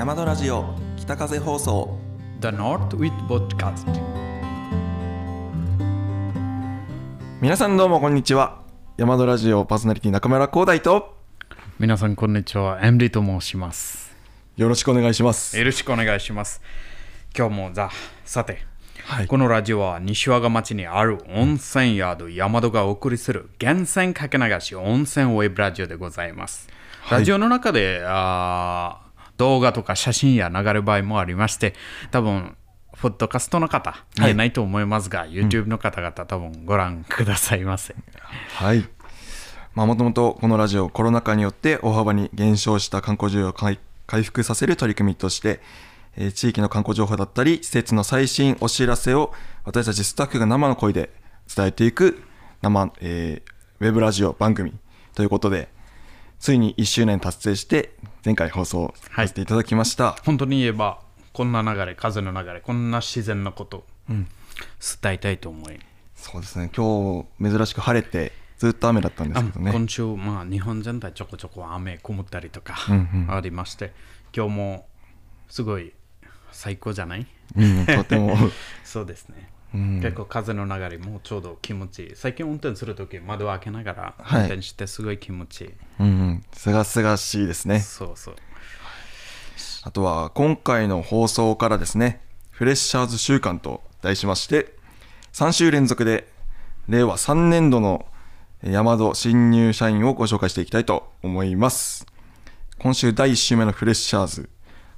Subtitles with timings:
[0.00, 0.64] 山田ラジオ
[0.96, 1.98] 北風放送。
[2.40, 3.84] The North with Podcast.
[7.42, 8.62] 皆さんどうもこんにちは。
[8.96, 11.18] 山田ラジオパーソナリティ中村光大と。
[11.78, 12.80] 皆さんこんにちは。
[12.82, 14.16] MD と申します。
[14.56, 15.58] よろしくお願いします。
[15.58, 16.62] よろしくお願いします。
[17.36, 17.90] 今日もざ
[18.24, 18.62] さて、
[19.04, 19.26] はい。
[19.26, 26.70] このラジオは西和賀町にある温泉宿山戸がお送りする源泉かけ流し温泉ウェブラジオでございます、
[27.10, 29.09] ラジオの中であー
[29.40, 31.74] 動画とか写真や流れる場合もありまして
[32.10, 32.56] 多分
[33.00, 37.94] ポッドキャストの方見えないと思いますが、YouTube の方々多分ご覧くださいませ、
[38.56, 38.86] はい。
[39.74, 45.60] まあもともとこのラジオコロナ禍によって大幅に減少した観光需要を回回復させる取り組みとして、
[46.16, 49.32] えー地域の観光情報だったり施設の最新お知らせを
[49.64, 51.08] 私たちスタッフが生の声で
[51.56, 52.22] 伝えていく
[52.60, 53.50] 生、えー
[53.82, 54.74] ウェブラジオ番組
[55.14, 55.70] ということで
[56.40, 57.94] ついに1周年達成して
[58.24, 60.98] 前回放送させていただきました、本当に言えば
[61.34, 64.26] こんな流れ風の流れこんな自然なこと、伝
[65.04, 65.78] えたいと思い、
[66.16, 66.70] そうですね。
[66.74, 69.70] 今日珍しく晴れてずっと雨だったんですけどね。
[69.72, 73.34] 今週、まあ、日本全体ちょこちょこ雨曇ったりとかうんうん。
[73.34, 73.92] ありまして、
[74.34, 74.86] 今日も
[75.48, 75.92] すごい
[76.52, 77.26] 最高じゃない？
[77.56, 78.34] うん、とても。
[78.84, 80.00] そうですね、うん。
[80.00, 82.12] 結構風の流れもちょうど気持ちいい。
[82.14, 84.40] 最近運転するとき窓を開けながらはい。
[84.42, 86.44] 運転してすごい気持ちいい、うんうん。
[86.52, 87.80] すがすがしいですね。
[87.80, 88.34] そうそう。
[89.82, 94.74] あとは今回の放送からですね、フレッシャーズ週間と題しまして、
[95.32, 96.28] 3週連続で
[96.88, 98.06] 令和3年度の
[98.62, 102.06] 山戸新入社員をご紹介していきたいと思います。
[102.78, 104.50] 今週第1週目のフレッシャーズ、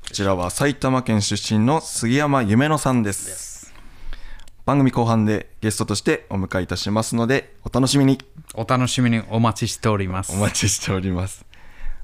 [0.03, 3.52] こちらは埼玉県出身の杉山夢乃さんです。
[4.65, 8.19] 番組後半でゲストとしてお迎えいたしますので、お楽しみに。
[8.55, 11.45] お楽しみにお待ちしておりますお待ちしております。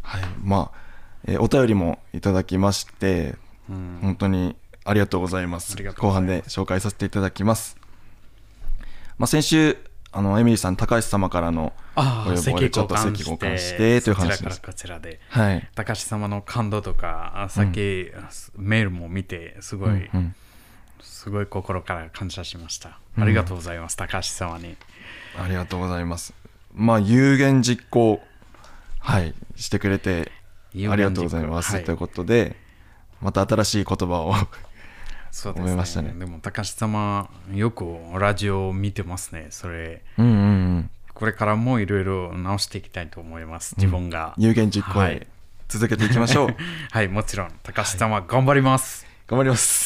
[0.02, 0.78] はい、まあ、
[1.24, 3.36] えーお便りもいただきまして、
[3.68, 5.76] 本当にありがとうございます。
[5.76, 7.76] 後半で紹介させていただきます。
[9.18, 9.76] まあ、先週、
[10.10, 12.02] あのエミリーさん、高橋様からのご
[12.32, 14.62] 要望でちょっと席交換してて、というそちらから話です。
[14.62, 15.20] こちらで。
[15.28, 15.68] はい。
[15.76, 18.10] 高橋様の感動とか、あさっき、
[18.56, 20.34] メールも見て、すごい、うん
[21.28, 22.98] すごい心から感謝しました。
[23.18, 24.76] ありがとうございます、高橋様に。
[25.38, 26.32] ありがとうございます。
[26.74, 28.22] まあ、有言実行、
[28.98, 30.32] はい、してくれて、
[30.72, 31.74] ありがとうございます。
[31.74, 32.56] はいということで、
[33.20, 34.32] また新しい言葉を
[35.30, 37.84] そうです思いましたねでも、高橋様、よく
[38.18, 39.48] ラジオを見てますね。
[39.50, 40.40] それ、うんうんう
[40.78, 40.90] ん。
[41.12, 44.32] これからもいろいろ直していきたいと思います、自分が。
[44.38, 45.26] 有言実行へはい、
[45.68, 46.56] 続けていきましょう。
[46.90, 49.06] はい、もちろん、高橋様、頑張ります。
[49.26, 49.77] 頑張ります。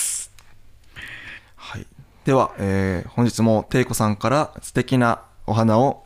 [2.22, 2.26] はい。
[2.26, 6.04] では、えー本日もテイコさんから素敵なお花を、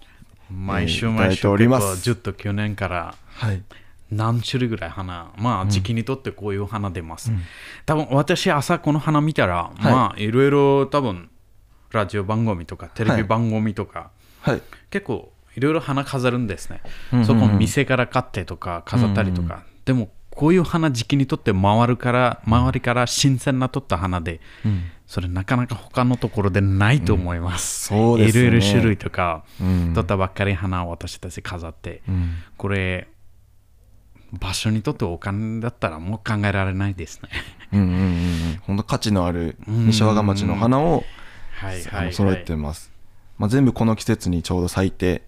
[0.50, 1.86] 毎週毎週、おります。
[1.86, 3.62] 結構ずっと去年からはい。
[4.10, 7.32] 何種類ぐらい花まあ時期にとってこういう花出ます、
[7.86, 11.28] 多分私朝この花見たら、まあいろいろ多分
[11.90, 14.10] ラジオ番組とかテレビ番組とか、
[14.42, 14.62] はい。
[14.90, 16.82] 結構いろいろ花飾るんですね、
[17.12, 17.26] うんうんうん。
[17.26, 24.40] そこ店から買ってとか飾ったりとか、でもこういう花時期にとって回るから周りから新鮮な取った花で、
[25.06, 28.42] それなかなか他のところでないと思います、そうですね。
[28.42, 29.92] いろいろ種類とか、うん。
[29.94, 32.34] 取ったばっかり花を私たち飾って、うん。
[32.56, 33.08] これ
[34.32, 37.30] 場所にとってお金だったらもう考えられないですね。
[37.72, 38.60] うんうんうんうん。
[38.62, 41.04] 本当価値のある西和賀町の花を
[41.52, 42.92] はいあの揃えてます。
[43.38, 45.22] まあ、全部この季節にちょうど咲いて、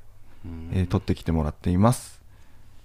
[0.72, 2.20] えー取ってきてもらっています。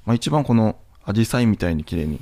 [0.05, 2.21] まあ、一番このアジサイみたいに綺麗に。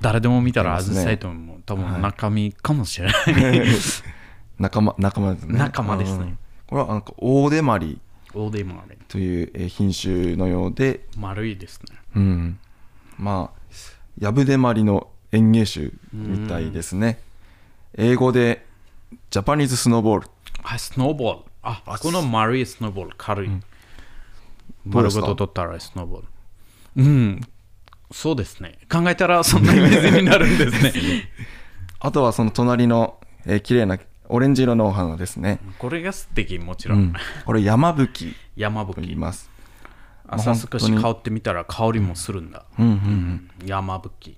[0.00, 3.66] 誰でも見たらアジサイと思う多はい分中身かもしれない。
[4.58, 5.58] 仲間、仲間ですね。
[5.58, 8.00] 仲間ですねうんこれはなんか大手まり
[8.32, 11.96] 大手もあれというえー品種のようで、丸いですね。
[12.16, 12.58] うん、
[13.18, 13.60] まあ
[14.18, 17.18] やぶでまりの園芸種みたいですね
[17.96, 18.64] 英語で
[19.30, 20.28] ジャパニーズスノーボール
[20.62, 21.40] あ、スノーボール。
[21.62, 23.48] あ、この丸いスノーボール、軽い。
[23.48, 23.60] どう
[24.86, 25.26] 丸ですか？
[25.26, 26.28] ごと取ったらスノーボール。
[26.96, 27.40] うん。
[28.12, 28.78] そうですね。
[28.90, 30.92] 考えたらそんなイメージになるんですね。
[32.00, 33.98] あとはその隣の、えー綺麗な
[34.28, 36.96] オレンジ色のお花ですね、これが素敵、もちろ。
[36.96, 37.14] うんん、
[37.44, 39.12] これ山吹山吹。
[39.12, 39.50] います
[40.26, 42.64] 朝少し香ってみたら香りもするんだ。
[42.78, 44.36] うんうんうん山吹。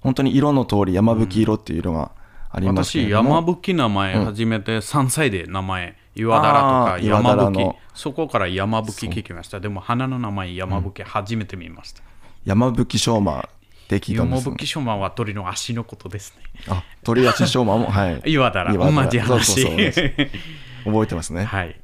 [0.00, 2.10] 本当に色の通り山吹色っていう色が
[2.50, 7.70] ありますけ私、れども、山吹名前初めて3歳で名前、岩だらとか山吹。
[7.94, 9.60] そこから山吹聞きました。
[9.60, 12.02] でも花の名前山吹初めて見ました。
[12.48, 16.42] 山吹しょうまって聞いたんですよ山吹ショマは鳥の足のことですね。
[16.68, 17.86] あ鳥足しょうまも？
[17.92, 19.52] はい岩だら、同じ話。
[19.52, 20.00] そうそうそうです
[20.84, 21.78] 覚えてますねはい。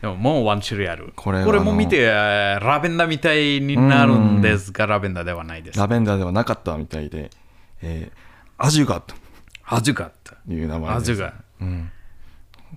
[0.00, 1.12] でももうワン種類ある。
[1.16, 5.78] これはも見て、えーラベンダーみたいになるんですが、ラベンダーではないです。
[5.78, 7.30] ラベンダーではなかったみたいで、
[7.82, 8.24] えー
[8.56, 9.16] アジュガと
[9.66, 10.30] アジュガって。
[10.52, 11.32] いう名前ですアジュガ。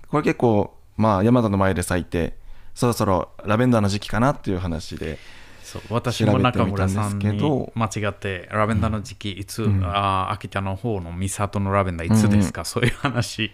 [0.08, 2.34] これ結構まあ山田の前で咲いて
[2.74, 5.18] そろそろラベンダーの時期かなっていう話で
[5.68, 13.52] そう私も中村さんに間違ってラベンダーの時期いつ、あー秋田の方の三郷のラベンダーいつですか、そういう話。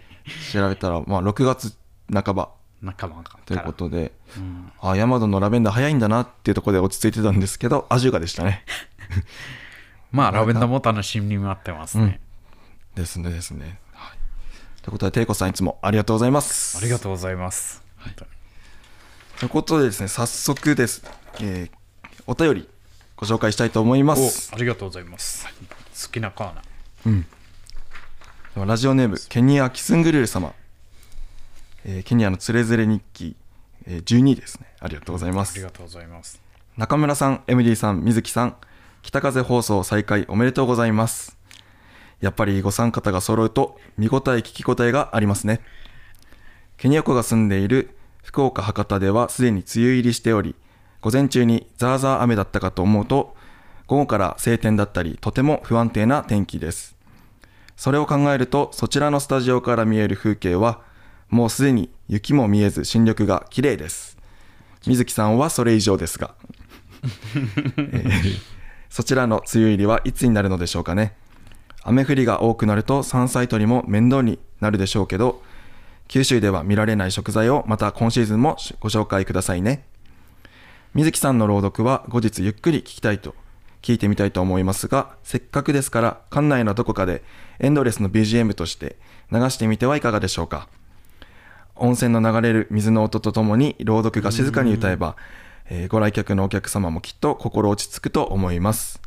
[0.53, 1.75] 調べたらまあ6月
[2.09, 2.51] 半ば。
[2.81, 3.37] 仲間か。
[3.45, 4.13] というらことで、
[4.79, 8.63] あ山田のラベンダー早いんだなっていうところで落ち着いてたんですけどアジュガでしたね。
[10.13, 12.21] まあラベンダーも楽しみに待ってますね、
[12.95, 14.17] ですねですね、はい、
[14.81, 16.77] ということでテイコさんいつもありがとうございます。
[16.77, 18.31] ありがとうございます、本当に。
[19.39, 21.03] ということでですね早速です、
[21.41, 21.84] えー
[22.27, 22.69] お便り
[23.15, 24.49] ご紹介したいと思います。
[24.51, 25.45] おありがとうございます。
[25.47, 27.23] 好きなコーナー。
[28.55, 30.53] ではラジオネームケニア・キスングルール様、
[31.85, 33.35] えーケニアのつれづれ日記、
[33.85, 34.67] えー12ですね。
[34.79, 35.53] ありがとうございます。
[35.53, 36.41] ありがとうございます。
[36.77, 38.55] 中村さん MD さん水木さん
[39.01, 41.37] 北風放送再開おめでとうございます。
[42.21, 45.61] やっぱりご参加方が揃うと見応え聞き応えがありますね。
[46.77, 50.55] ケニア子が住んでいる福岡博多ではすでに梅雨入りしており
[51.05, 53.35] 午前中にザーザー雨だったかと思うと
[53.85, 56.95] 午後から晴天だったりとても不安定な天気です。
[57.77, 60.81] それを考えるとそちらのスタジオから見える風景は
[61.29, 64.17] もうすでに雪も見えず新緑が綺麗です。
[64.87, 66.33] 水木さんはそれ以上ですが。
[68.89, 71.15] そちらの梅雨入りはいつになるのでしょうかね。
[71.83, 75.43] 雨降りが多くなると山菜採りも面倒になるでしょうけど
[76.07, 79.85] 九州では見られない食材をまた今シーズンもご紹介くださいね
[80.95, 83.35] 水木さんの朗読は後日ゆっくり聞きたいと
[83.81, 87.21] 聞いてみたいと思いますがせっかくですから館内のどこかで
[87.59, 88.95] エンドレスの BGM として
[89.29, 90.69] 流してみてはいかがでしょうか。
[91.75, 95.17] 温泉の流れる水の音とともに朗読が静かに歌えば、
[95.69, 99.01] えーご来客のお客様もきっと心落ち着くと思います。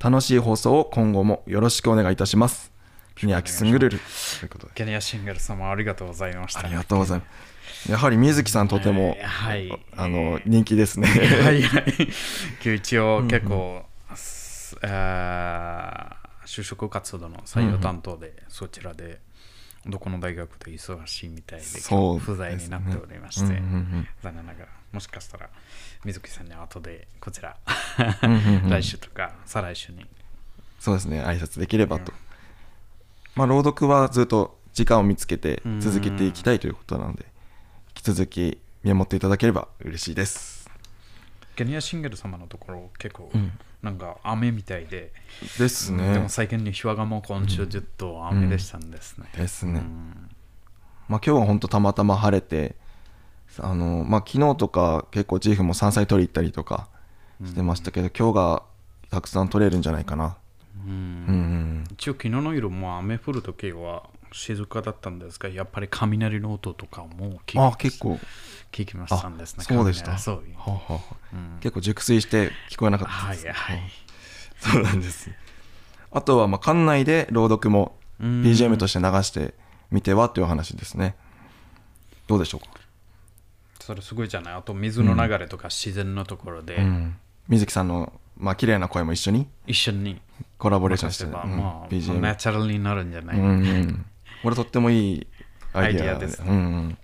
[0.00, 2.72] 楽しい放送を今後もよろしくお願いいたします。
[3.14, 3.98] キニアキスングルル。
[4.40, 4.72] ということで。
[4.74, 6.60] ケニアシングル様ありがとうございました。
[6.60, 7.28] ありがとうございます
[7.88, 9.70] やはり水木さんとても、はい。
[9.96, 11.06] あの人気ですね。
[11.42, 12.74] はいはい。
[12.74, 13.84] 一応結構、
[14.14, 19.20] すあー就職活動の採用担当で、そちらで
[19.86, 24.08] どこの大学で忙しいみたいで、そう不在になっておりまして、うんうんうん。
[24.22, 25.48] 残念ながら、もしかしたら
[26.04, 28.70] 水木さんに後でこちら、んうんうん。
[28.70, 30.06] 来週とか再来週に。
[30.80, 31.22] そうですね。
[31.22, 32.12] 挨拶できればと、
[33.34, 37.24] まあ朗読はずっと時間を見つけて続けていきたいということなので。
[37.24, 37.37] 引
[37.98, 40.70] き続き見守っていただければ嬉しいです。
[41.56, 43.30] ケニアシングル様のところ結構、
[43.82, 45.12] なんか雨みたいで、
[45.58, 49.26] ですでねも最近西和賀も今週ずっと雨でしたんですね。
[49.36, 50.30] ですね、うん。
[51.08, 52.76] まあ今日は本当たまたま晴れて
[53.58, 56.88] あのまあ昨日とか結構チーフも山菜取り行ったりとか
[57.44, 58.62] してましたけど、今日が
[59.10, 60.36] たくさん取れるんじゃないかな。
[60.86, 60.92] うん。
[60.92, 68.18] うんうん一応昨日の夜も雨降る時は静かだったんですがやっぱり雷の音とかも聞きあ結構。
[68.70, 70.16] 聞きましたんですねそうでした？
[70.16, 70.22] 雷。
[70.22, 70.42] そう。
[70.56, 70.92] はあはあ。
[70.92, 71.00] は
[71.32, 73.90] あ結構熟睡して聞こえなかったです、はいはい。
[74.58, 75.30] そうなんです。
[76.10, 78.42] あとはまあ館内で朗読もうん。
[78.42, 79.54] BGM として流して
[79.90, 81.14] みてはという話ですね。
[82.26, 82.68] どうでしょうか、
[83.80, 84.54] それすごいじゃない？
[84.54, 86.76] あと水の流れとか自然のところで。
[86.76, 87.16] うん、
[87.48, 89.48] 水木さんのまあ綺麗な声も一緒に？
[89.66, 90.20] 一緒に。
[90.58, 91.56] コラボレーションして、任せば、うん。
[91.56, 94.06] まあ BGM ナチュラルになるんじゃない、うんうん、
[94.42, 95.26] これとってもいい
[95.72, 96.54] アイディアですうんう
[96.88, 96.98] ん、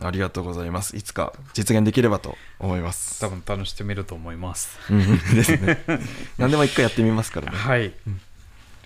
[0.00, 0.96] ありがとうございます。
[0.96, 3.20] いつか実現できればと思います。
[3.20, 4.78] 多分試してみると思います。
[5.34, 5.82] ですね。
[6.38, 7.56] 何でも一回やってみますからね。
[7.56, 7.92] はい、あり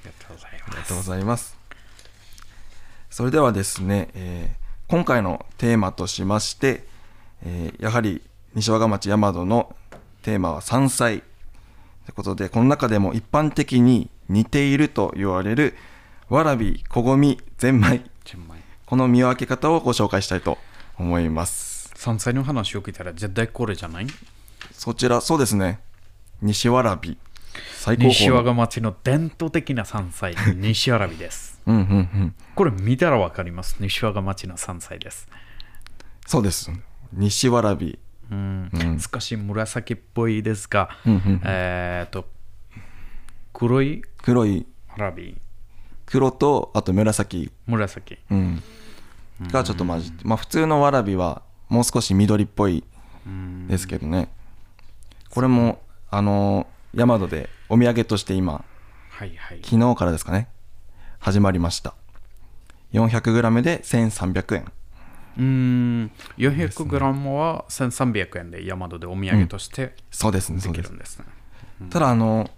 [0.05, 0.65] がとうございます。
[0.67, 1.57] ありがとうございます。
[3.11, 6.85] それではですね、えー今回のテーマとしまして、
[7.45, 8.23] えーやはり
[8.55, 9.77] 西和賀町山戸の
[10.23, 11.23] テーマは山菜。
[12.07, 15.77] ということでこの中でも一般的に似ていると言われる
[16.31, 18.09] わらびこごみゼンマイ。
[18.87, 20.59] この見分け方をご紹介したいと
[20.97, 21.93] 思います。
[21.97, 24.07] 山菜の話を聞いたら絶対これじゃない？
[24.71, 25.81] そちらそうですね。
[26.41, 27.19] 西わらび。
[27.75, 30.37] 最高西和賀町の伝統的な山菜。
[30.55, 31.61] 西わらびです。
[31.67, 31.83] うんうんう
[32.27, 32.35] ん。
[32.55, 33.75] これ見たらわかります？
[33.81, 35.29] 西和賀町の山菜です。
[36.27, 36.71] そうです。
[37.13, 37.99] 西わらび。
[38.31, 38.71] うん。
[38.73, 39.01] うん。
[39.01, 41.41] 少し紫っぽいですが、うんうんうん。
[41.45, 42.29] えっと
[43.53, 44.65] 黒い黒い。
[44.91, 45.37] わらび
[46.11, 48.19] 黒とあと紫、紫。
[48.31, 48.63] うん、
[49.43, 52.85] がちょっと混じってまあ普通のわらびはもう少し緑っぽい
[53.27, 53.69] うん。
[53.69, 54.29] ですけどね。
[55.29, 58.65] これもあのヤマドでお土産として今
[59.11, 59.61] はいはい。
[59.63, 60.49] 昨日からですかね。
[61.21, 61.95] 始まりました。
[62.93, 64.73] 400g で1300円。
[65.39, 66.11] うん。
[66.39, 70.89] 400g は1300円で山戸でお土産としてそうですねでそうです。
[70.89, 71.25] きるんですね、
[71.89, 72.51] ただあの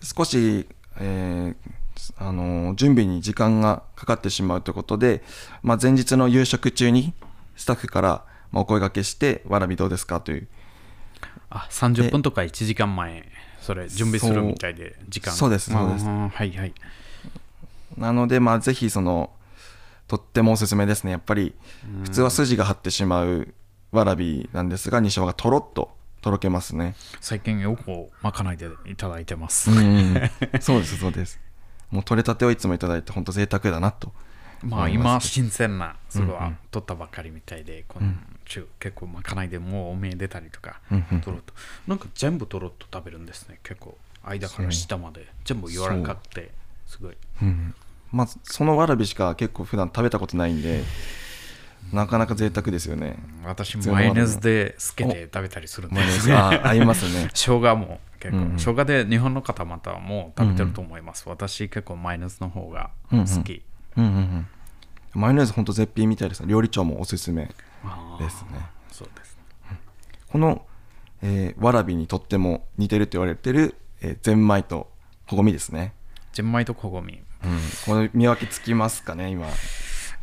[0.00, 0.68] 少し、
[0.98, 1.81] えー
[2.16, 5.22] あの準備に時間がかかってしまうということで、
[5.62, 7.14] まあ、前日の夕食中に
[7.56, 10.20] スタッフからまあお声掛けして、わらびどうですか？
[10.20, 10.48] という、
[11.50, 13.24] あ30分とか1時間前
[13.60, 15.32] それ準備するみたいで時間。
[15.32, 16.04] そうですそうです。
[16.04, 16.74] はいはい。
[17.96, 19.30] なので、まあ、ぜひその、
[20.08, 21.12] とってもおすすめですね。
[21.12, 21.54] やっぱり、
[22.04, 23.54] 普通は筋が張ってしまう
[23.92, 26.94] わらびなんですが、西尾がとろっととろけますね。
[27.20, 30.30] 最近よくまかないでいただいてます、うん、
[30.60, 31.38] そうです、そうです。
[31.92, 34.12] もう取れたてをいつもいただいて、本当贅沢だなと。
[34.64, 35.28] まあ今す。
[35.28, 38.12] 新鮮なそれは取ったばっかりみたいで、この
[38.44, 41.52] 中結構まかないでもうおめえ出たりとか、うんうんとろっと。
[41.86, 43.60] なんか全部とろっと食べるんですね。
[43.62, 45.26] 結構間から下まで。
[45.44, 46.50] 全部柔らかくて
[46.86, 47.16] すごい。
[47.42, 47.74] うん
[48.10, 50.82] まあ、そのわらびしか結構普段食べたことないんで、
[51.92, 53.16] なかなか贅沢ですよね。
[53.44, 56.32] 私通のわらびマヨネーズでつけて食べたりするんでマヨネーズ。
[56.32, 57.28] あ合いますね。
[57.34, 58.58] 生姜も結構、うんうん。
[58.58, 63.62] 生姜で日本の方またもう食べてると思います、私結構マヨネーズの方が好き、
[63.96, 64.10] うんうん。
[65.14, 65.20] うん。
[65.20, 66.46] マヨネーズ本当絶品みたいですね。
[66.48, 67.52] 料理長もおすすめで
[68.30, 68.66] すね。
[68.90, 69.36] そうです
[70.28, 70.64] この、
[71.22, 74.90] えーわらびにとっても似てると言われてる、えー、ゼンマイと
[75.26, 75.94] こごみですね。
[76.32, 79.48] ゼンマイとコゴミうん、この見分けつきますかね、今。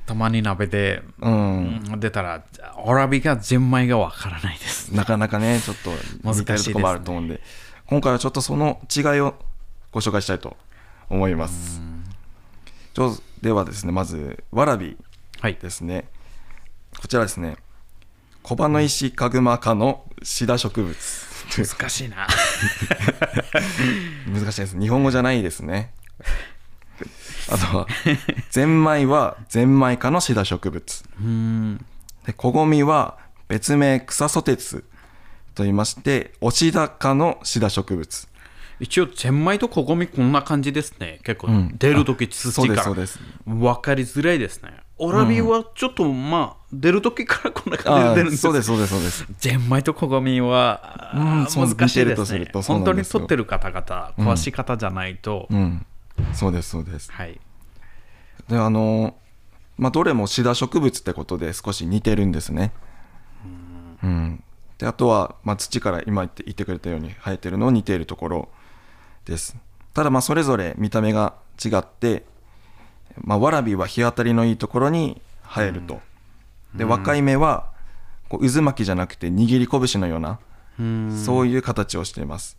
[0.06, 1.84] たまに鍋で、うん。
[1.92, 2.44] うん出たら
[2.78, 4.96] わらびがゼンマイがわからないです。
[4.96, 5.92] なかなかね、ちょっと
[6.24, 7.42] 難しいところもあると思うんで、
[7.90, 9.34] 今回はちょっとその違いを
[9.92, 10.56] ご紹介したいと
[11.10, 11.82] 思います。
[13.42, 14.96] ではですね、まず、わらび
[15.42, 16.08] はいですね。
[17.02, 17.58] こちらですね、
[18.44, 20.96] 小葉の石かぐま科のシダ植物。
[21.58, 22.28] 難しいな
[24.32, 24.80] 難しいです。
[24.80, 25.92] 日本語じゃないですね。
[27.50, 27.88] あとは、
[28.52, 31.04] ゼンマイはゼンマイ科のシダ植物。
[31.20, 31.84] うん
[32.28, 33.18] で、コゴミは
[33.48, 34.86] 別名草ソテツ
[35.60, 38.28] と言いまして、オシダ科のシダ植物。
[38.80, 43.20] 一応ゼンマイとコゴミこんな感じですね結構うん出る時土そうです、からそうです。
[43.46, 49.26] 分かりづらいですねわらびはちょっとまあ出る時からこんな感じあで出るんですーそうです、そうです、そうです。
[49.38, 55.86] ゼンマイとコゴミは、うん難しいですねとす本当に取ってる方々詳しい方じゃないと、うん。
[56.32, 57.12] そうです、そうです。
[57.12, 57.38] はい
[58.48, 59.14] で、あの、
[59.78, 62.72] まあ、どれもシダ植物ってことで少し似てるんですね。
[64.02, 64.44] うん。
[64.80, 68.50] で、あとは、まあ、土から今言って言ってくれたように生えてるの似ているところ
[69.26, 69.56] です。
[69.94, 72.26] ただ、まあ、それぞれ見た目が違って、
[73.22, 76.00] まあ、わらびは日当たりのいいところに生えると。
[76.74, 77.72] で、若い芽は、
[78.30, 80.40] こう渦巻きじゃなくて握り拳のような、
[80.80, 82.58] うんそういう形をしています。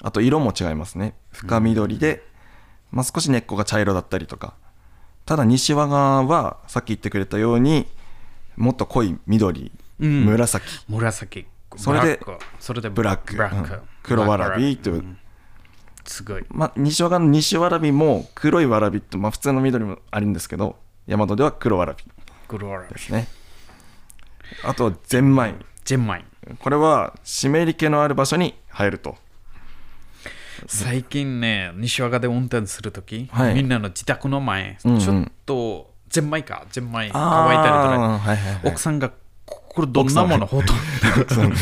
[0.00, 1.14] あと色も違いますね。
[1.32, 2.24] 深緑で、
[2.90, 4.54] まあ、少し根っこが茶色だったりとか。
[5.26, 7.86] ただ西和川はさっき言ってくれたように
[8.56, 9.70] もっと濃い緑、
[10.02, 10.24] うん。
[10.26, 11.46] 紫、紫。
[11.76, 12.20] それで
[12.60, 13.72] それでブラック、ブラック。
[13.72, 13.80] うん。
[14.02, 15.18] 黒わらびという、ん
[16.04, 16.44] すごい。
[16.50, 22.04] まあ、西和川の西わらびも黒いわらびと、まあ、普通の緑もあるんですけど大和では黒わらび。
[22.48, 22.88] 黒わらび。
[22.94, 23.28] ですね。
[24.64, 25.54] あとゼンマイ。
[25.84, 26.24] ゼンマイ。
[26.58, 29.16] これは湿り気のある場所に生えると。
[30.66, 33.54] 最近ね西和賀で運転するとき、はい。
[33.54, 35.00] みんなの自宅の前、うんうん。
[35.00, 36.66] ちょっとゼンマイか。
[36.70, 37.78] ゼンマイ乾いたりとか。
[37.78, 38.60] はいはいはい。
[38.64, 39.12] 奥さんが
[39.74, 40.46] これどんなもの？
[40.46, 40.76] ほとん
[41.50, 41.56] ど。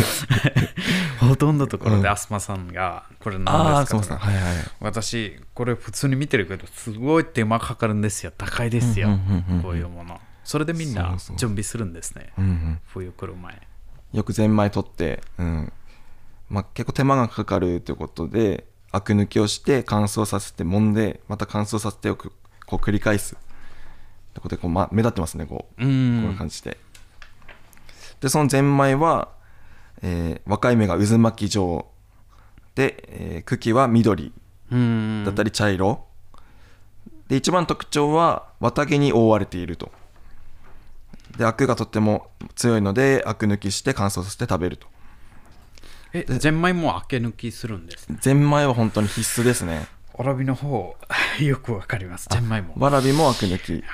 [1.21, 4.19] ほとんどのところでアスマさんがこれあ何ですかとか。
[4.19, 4.55] はいはいはい。
[4.81, 8.33] 私これ普通に見てるけどすごい手間かかるんですよ。
[8.37, 9.09] 高いですよ、
[9.62, 10.21] こういうもの。
[10.43, 12.33] それでみんな準備するんですね。
[12.87, 13.61] 冬来る前。
[14.12, 15.73] よくゼンマイ取って、うん。
[16.49, 22.33] まあ、結構手間がかかるということでアク抜きをして乾燥させて揉んでまた乾燥させておく
[22.67, 23.37] こう繰り返す。
[23.37, 23.38] っ
[24.35, 25.81] てことでこう、ま、目立ってますねこう。
[25.81, 26.76] うこういうん感じで
[28.21, 29.29] でそのゼンマイは、
[30.03, 31.87] えー若い芽が渦巻き状
[32.75, 34.33] で、えー茎は緑
[34.71, 35.25] うん。
[35.25, 36.05] だったり茶色、
[37.29, 39.91] で一番特徴は綿毛に覆われていると。
[41.37, 44.87] でアクがとっても強いのでアク抜きして乾燥させて食べると。
[46.12, 48.19] えゼンマイも開け抜きするんですね？
[48.21, 49.87] ゼンマイは本当に必須ですね。
[50.15, 50.97] わらびの方
[51.41, 52.29] よくわかります。
[52.31, 52.75] ゼンマイも。
[52.77, 53.85] わらびもアク抜き。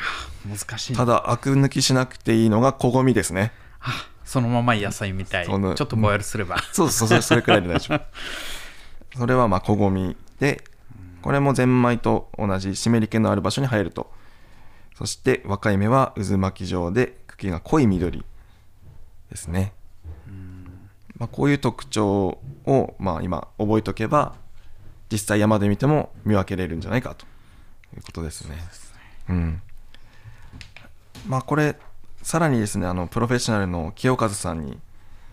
[0.48, 0.98] 難しいな。
[0.98, 3.52] ただアク抜きしなくていいのがこごみですね。
[3.80, 5.46] あそのまま野菜みたい。
[5.46, 8.00] ちょっとボイルすれば、そうそうそうそれくらいで大丈夫
[9.18, 10.62] それはまあこごみで
[11.22, 14.12] これもゼンマイと同じ湿り気のある場所に生えると。
[14.96, 18.24] そして若い芽は渦巻き状で茎が濃い緑
[19.30, 19.72] ですね。
[21.18, 24.34] まあ、こういう特徴をまあ今覚えておけば
[25.10, 27.26] 実際山で見ても見分けれるんじゃないかと
[27.96, 28.56] いうことですね。
[29.28, 29.62] うん。
[31.28, 31.76] まあこれ
[32.26, 34.80] さらにですねあのプロフェッショナルの清和さんに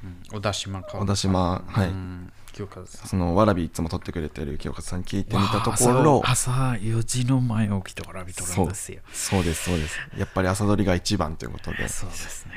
[0.04, 0.22] うん。
[0.32, 1.88] 小田島か小田島はい。
[1.88, 2.32] うん。
[2.54, 3.08] 清和さん。
[3.08, 9.02] そのわらびいつも取ってくれてる清和さんに聞いてみたところ朝朝4時の前起きてわらび取るんですよ。
[9.12, 9.98] そうですそうです。
[10.16, 11.90] やっぱり朝取りが一番ということで。
[11.90, 12.52] そうですね。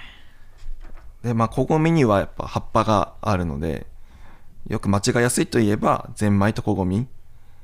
[1.23, 3.87] でまあこごみにはやっぱ葉っぱがあるので
[4.69, 7.07] よく間違いやすいといえばゼンマイとこごみ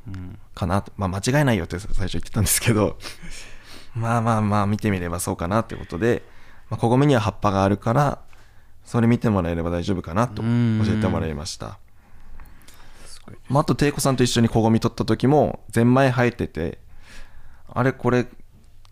[0.09, 0.39] うん。
[0.55, 0.91] かなと。
[0.97, 2.97] まあ間違いないよって最初言ってたんですけど。
[3.95, 6.23] まあまあまあ見てみればそうかなってことで、
[6.73, 8.19] まあ、こごみには葉っぱがあるから
[8.83, 10.49] それ見てもらえれば大丈夫かなと教
[10.91, 11.79] えてもらいました。
[13.51, 16.79] まあ、あと、テイコさんと一緒にこごみ取った時も、ゼンマイ生えてて、
[17.69, 18.27] あれ、これ、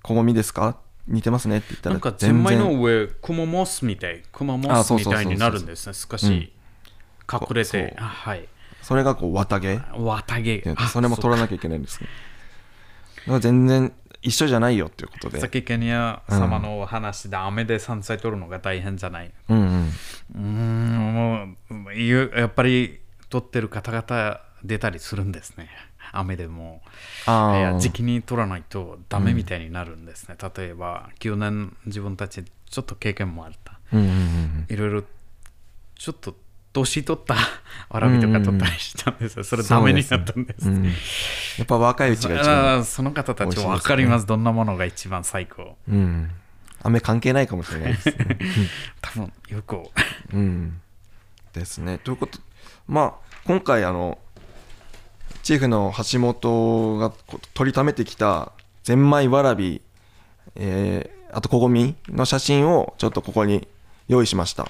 [0.02, 0.76] こごみですか？
[1.08, 5.94] 似てますねって言ったら、なんかゼンマイの上クモモスみたいクモモスみたいになるんですね。
[5.94, 7.82] 少し隠れそう。
[7.82, 8.46] てあはい。
[8.82, 9.80] それがこう、綿毛？
[9.98, 10.62] 綿毛。
[10.92, 12.10] それも取らなきゃいけないんですけど。
[12.10, 15.40] だから全然一緒じゃないよっていうことで。
[15.40, 19.30] さっきケニア様のお話で雨で山菜取るのが大変じゃない？
[19.48, 19.88] うんうん。
[19.88, 25.68] うーん、もうやっぱり取ってる方々出たりするんですね。
[26.12, 26.82] 雨でも。
[27.78, 30.36] 時期に取らないとダメみたいになるんですね。
[30.56, 33.78] 例えば、9年自分たちちょっと経験もあった。
[33.92, 34.66] うんうんうん。
[34.68, 35.02] いろいろ
[35.94, 36.34] ちょっと
[36.72, 37.34] 年取った
[37.90, 39.44] わらびとか取ったりしたんですよ。
[39.44, 40.68] それダメになったんです。
[40.68, 40.90] うん、や
[41.62, 42.84] っぱ若いうちが一番。
[42.84, 44.26] その方たちも分かります。
[44.26, 45.76] どんなものが一番最高。
[45.88, 46.30] うん。
[46.82, 48.38] 雨関係ないかもしれないですね。
[49.02, 49.78] 多分よく
[50.32, 50.80] うん。
[51.52, 51.98] ですね。
[51.98, 52.38] ということ、
[52.86, 53.12] まあ、
[53.44, 54.18] 今回、あの、
[55.42, 58.52] チーフの橋本がこ取りためてきた
[58.84, 59.82] ゼンマイわらび、
[60.54, 63.68] えーあとこごみの写真をちょっとここに
[64.08, 64.68] 用意しました。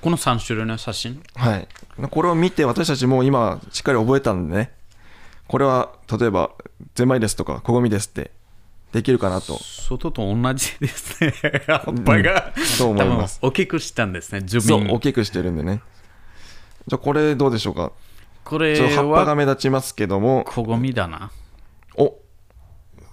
[0.00, 1.22] この3種類の写真？
[1.34, 1.68] はい。
[2.10, 4.72] これを見て私たちも今しっかり覚えたんでね、
[5.46, 6.52] これは例えば
[6.94, 8.30] ゼンマイですとかこごみですって
[8.92, 9.58] できるかなと。
[9.62, 11.34] 外と同じですね。
[11.66, 14.90] 葉っぱが、そう思います大きくしたんですね、住そう、民。
[14.90, 15.82] 大きくしてるんでね。
[16.86, 17.92] じゃあこれどうでしょうか？
[18.42, 21.30] これ葉っぱがは目立ちますけども、こごみだな。
[21.96, 22.16] お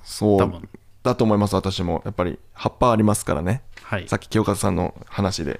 [0.03, 0.61] そう
[1.03, 2.01] だと思います、私も。
[2.05, 3.61] やっぱり葉っぱありますからね。
[3.83, 4.15] はいさ。
[4.15, 5.59] っき清和さんの話で。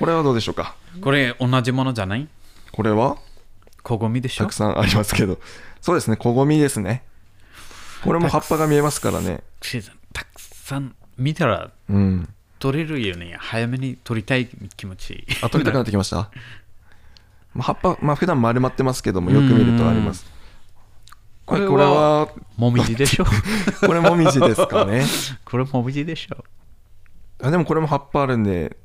[0.00, 0.74] これはどうでしょうか？
[1.00, 2.26] これ同じものじゃない？
[2.72, 3.18] これは？
[3.82, 5.38] こごみでしたょくさんありますけど。
[5.80, 7.04] そうですね、こごみですね。
[8.02, 9.42] これも葉っぱが見えますからね。
[10.12, 12.28] たくさん見たらうん。
[12.58, 13.36] 取れるよね。
[13.38, 15.24] 早めに取りたい気持ち。
[15.42, 16.30] あ、取りたくなってきました？
[17.54, 20.24] まあ、葉っぱ、まあ普段丸まってますけども、よく見るとあります。
[21.46, 23.24] これこれは、もみじでしょ？
[23.24, 25.04] これもみじですかね。
[25.44, 26.44] これもみじでしょ？
[27.42, 28.76] あでもこれも葉っぱあるんで、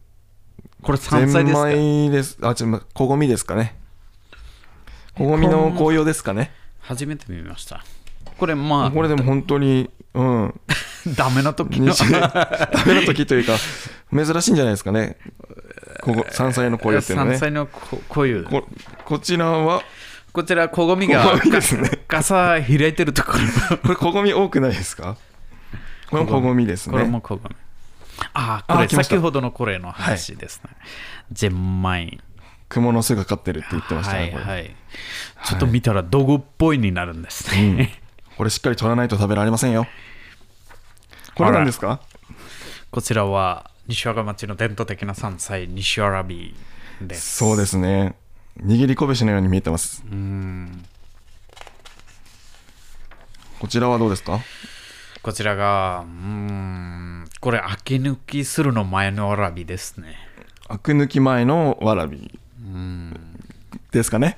[0.85, 1.65] これ山菜ですか？
[1.67, 2.37] ゼンマイです。
[2.41, 3.75] あ、ちょ、こごみですかね。
[5.17, 6.51] こごみの紅葉ですかね。
[6.79, 7.83] 初めて見ました。
[8.37, 10.45] これまこれでも本当に、うん。
[10.47, 10.53] あ、
[11.17, 11.91] ダメな時の。
[11.91, 12.19] 日ダ
[12.85, 13.53] メな時というか、
[14.13, 15.17] 珍しいんじゃないですかね。
[16.01, 17.37] ここ山菜の紅葉っていうのはね。
[17.37, 18.43] 山菜のここういう。
[18.43, 18.67] こ
[19.05, 19.81] こちらは、
[20.33, 23.33] こちら、こごみがですねか傘開いてるとこ
[23.71, 23.77] ろ。
[23.77, 25.17] これこごみ多くないですか？
[26.11, 27.09] これもこごみですこれね。
[27.09, 27.55] もこごみ。
[28.33, 30.71] ああ、これ先ほどのこれの話ですね。
[31.31, 32.19] ゼンマイ。
[32.69, 34.31] 蜘蛛の巣がかってるって言ってましたはね。
[34.31, 34.75] これいはい。
[35.45, 37.99] ちょっと見たら道具っぽいになるんですね。
[38.37, 39.87] これしっかり取らないと食べられませんよ。
[41.35, 42.01] これ何ですか？
[42.91, 46.55] こちらは西和賀町の伝統的な山菜、西わらび
[47.01, 47.37] です。
[47.37, 48.15] そうですね。
[48.61, 50.03] 握り拳のように見えてます。
[50.09, 50.85] うん。
[53.59, 54.39] こちらはどうですか？
[55.25, 60.17] こちらが、うん、これ、秋抜きするの前のわらびですね。
[60.67, 63.19] アク抜き前のわらびうん。
[63.89, 64.37] ですかね。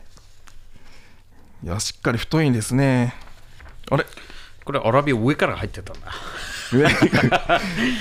[1.61, 3.15] いや、しっかり太いんですね。
[3.91, 4.05] あれ？
[4.63, 6.07] これ、わらび上から入ってたんだ。
[6.71, 6.85] 上？
[6.85, 7.01] こ れ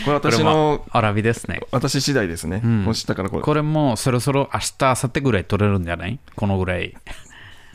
[0.04, 1.58] これ私もの、わらびですね。
[1.72, 2.58] 私次第ですね。
[2.58, 3.42] んこう下からこれ。
[3.42, 6.20] これもそろそろ明日、明後日ぐらい取れるんじゃない？
[6.36, 6.96] このぐらい。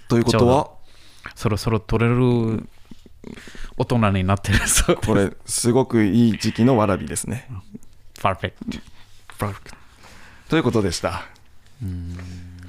[0.08, 0.70] ということは、
[1.36, 2.66] そろそろ取れる
[3.78, 4.60] 大人になってる。
[4.68, 4.96] そう。
[4.96, 7.48] これ、すごくいい時期のわらびですね。
[8.22, 8.78] パーフェクト。
[9.38, 9.78] パーフェクト
[10.50, 11.26] ということでした。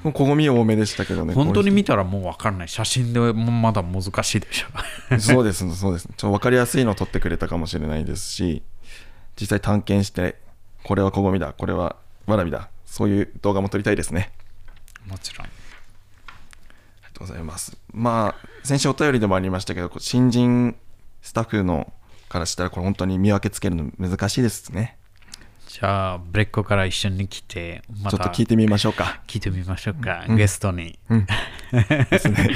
[0.03, 1.33] こごみ多めでしたけどね。
[1.33, 2.67] 本当にこ見たらもう分かんない。
[2.67, 5.19] 写真でもまだ難しいでしょ。
[5.19, 6.07] そうです、そうです。
[6.07, 8.63] ちょっと分かりやすいのを撮ってくれたかもしれないですし、
[9.39, 10.39] 実際探検して、
[10.83, 14.31] これはこごみだ、これはわらびだ、そういう動画も撮りたいですね。
[15.07, 15.47] もちろん。
[17.13, 17.77] ありがとうございます。
[17.91, 20.75] まあ、先週お便りでもありましたけど、新人
[21.21, 21.93] スタッフの
[22.29, 24.97] からしたら、これ本当に見分けつけるの難しいですね。
[25.67, 29.21] じゃあ、ブレックから一緒に来て、まちょたっと聞いてみましょうか。
[29.27, 30.97] 聞いてみましょうか、ゲストに。
[31.09, 31.27] うん。
[32.09, 32.49] ですね。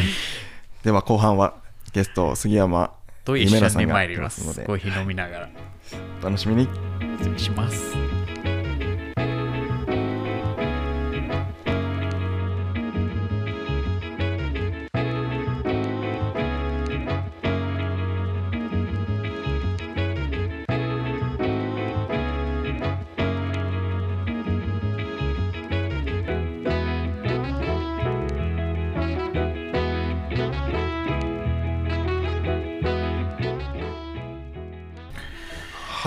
[0.83, 1.55] では後半は
[1.93, 2.93] ゲスト杉山
[3.25, 4.41] と一緒に夢菜さんが参ります。
[4.41, 5.49] 来のでコーヒー飲みながら。
[6.21, 6.67] お楽しみに。
[7.17, 8.16] 失礼します。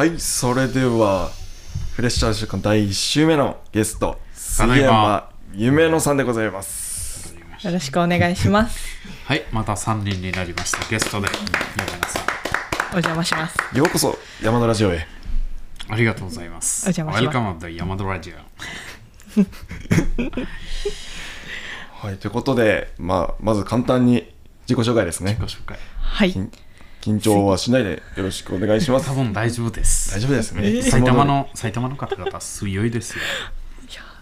[0.01, 1.31] はいそれでは
[1.95, 8.81] フレッシャー週間第1週目のゲスト杉山夢野さんでございますよろしくお願いします。
[9.27, 10.79] はい、また3人になりました。
[10.89, 12.23] ゲストで、山田さん。
[12.93, 13.59] お邪魔します。
[13.77, 15.07] ようこそ山田ラジオへ
[15.91, 16.87] ありがとうございます。
[16.87, 18.37] お邪魔します Welcome to Yamado Radio。
[22.01, 24.33] はいということで、まあ、まず簡単に
[24.67, 25.79] 自己紹介ですねご紹介。
[25.99, 26.33] はい。
[27.01, 30.11] 緊緊張はしないでよろしくお願いします多分大丈夫です。
[30.13, 33.21] 大丈夫ですね、埼玉の埼玉の方々強いですよ。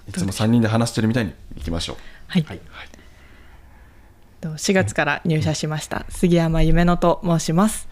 [0.09, 1.97] いつも3人で話してるみたいにいきましょう
[2.29, 2.43] はい。
[2.45, 2.61] はい。
[4.41, 7.89] と4月から入社しました杉山夢乃と申します。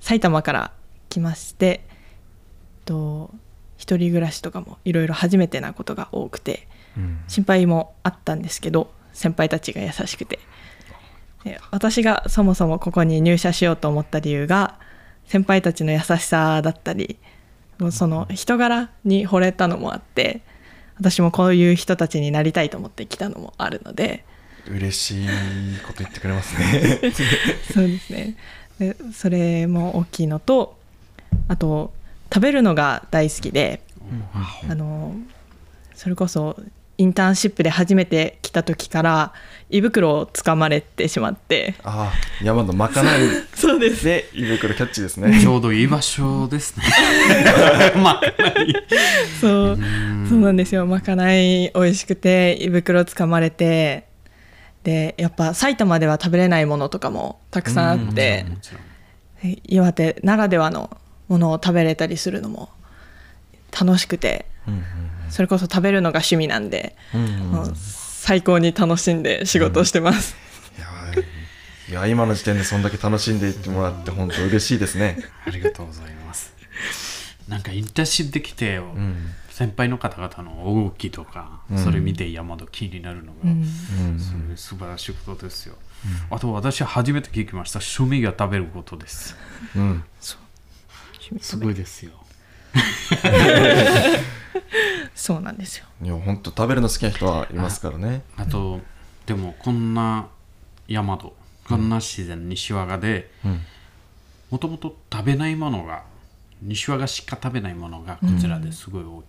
[0.00, 0.72] 埼玉から
[1.08, 1.84] 来まして、
[2.84, 3.30] と
[3.76, 6.68] 一人暮らしとかもいろいろ初めてなことが多くて、
[7.26, 10.42] 心配もあったんですけど、先輩たちが優しくて、で
[11.70, 14.78] 私がそもそもここに入社しようと思った理由が
[15.26, 17.18] 先輩たちの優しさだったり、
[17.78, 20.42] もうその人柄に惚れたのもあって。
[20.98, 24.24] 私もこういう人たちになりたいと思って来たのもあるので、
[24.68, 25.26] 嬉しい
[25.86, 27.12] こと言ってくれますね。
[27.72, 28.34] そうですね。
[28.78, 30.76] でそれも大きいのと
[31.48, 31.92] あと
[32.32, 33.80] 食べるのが大好きで
[34.68, 35.14] あの
[35.94, 36.60] それこそ
[37.00, 39.32] インターンシップで初めて来た時から
[39.70, 41.76] 胃袋をつかまれてしまって。
[41.84, 43.20] ああ山のまかない。
[43.54, 44.04] そうです。
[44.04, 45.38] で胃袋キャッチですね。
[45.40, 46.84] ちょうどいい場所ですね。
[48.02, 48.20] まあ、
[49.40, 49.78] そう
[50.28, 50.86] そうなんですよ。
[50.86, 54.08] まかない美味しくて胃袋つかまれて。
[54.82, 58.44] でやっぱ埼玉では食べれないものとかもたくさんあって。
[59.64, 60.96] 岩手ならではの
[61.28, 62.70] ものを食べれたりするのも
[63.78, 64.46] 楽しくて。
[64.66, 64.84] うん
[65.30, 67.30] それこそ食べるのが趣味なんで、うんうん。
[67.50, 70.36] もう最高に楽しんで仕事をしてます、
[70.76, 75.18] いやーいや今の時点でそんだけ楽しんでいってもらって本当嬉しいですね。
[75.46, 76.52] ありがとうございます。
[77.48, 79.34] なんかインターンシップできて、ん。
[79.50, 83.64] 先輩の方々の動きとか、それ見て山田気になるのが、うん。
[84.18, 85.74] それ素晴らしいことですよ。
[86.30, 87.80] あと私は初めて聞きました。
[87.80, 89.34] 趣味が食べることです。
[89.74, 90.04] うん。
[91.40, 92.12] すごいですよ。
[95.14, 95.86] そうなんですよ。
[96.02, 98.22] いや本当食べるの好きな人はいますからね。
[98.36, 98.80] あと、
[99.26, 100.28] でもこんな
[100.86, 103.60] 山とこんな自然西和賀でうん。
[104.50, 106.04] もともと食べないものが
[106.62, 109.22] 西和賀しか食べないものがこちらですごい多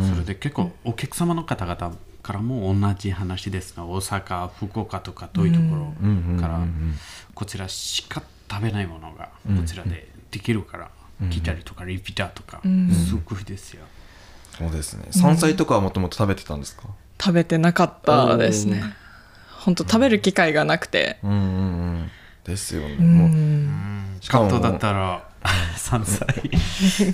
[0.00, 6.66] い、それで結構お客様の方々からも同じ話ですが大阪福岡とか遠いところから
[7.34, 10.90] こちらしか食べないものがこちらでできるから
[11.30, 13.84] 来たりとかリピーターとかすごいですよ、
[14.56, 15.06] そうですね。
[15.10, 16.84] 山菜とかはもともと食べてたんですか？
[17.20, 18.82] 食べてなかったですね。
[19.58, 21.18] 本当食べる機会がなくて。
[21.22, 21.40] うんうんう
[22.04, 22.10] ん。
[22.44, 22.94] ですよね。
[22.98, 25.28] うもんうしかもカットだったら
[25.76, 26.26] 山菜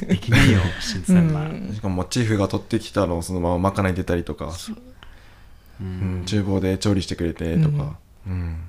[0.06, 4.52] できないよ新鮮な、しかもモチーフが取ってきたのをそのまままかない出たりとか、
[5.80, 8.64] うん、厨房で調理してくれてとか、うん。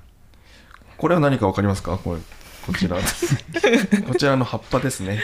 [0.97, 1.97] これは何か分かりますか？
[1.97, 2.21] これ
[2.65, 2.97] こちら。
[4.07, 5.21] こちらの葉っぱですね。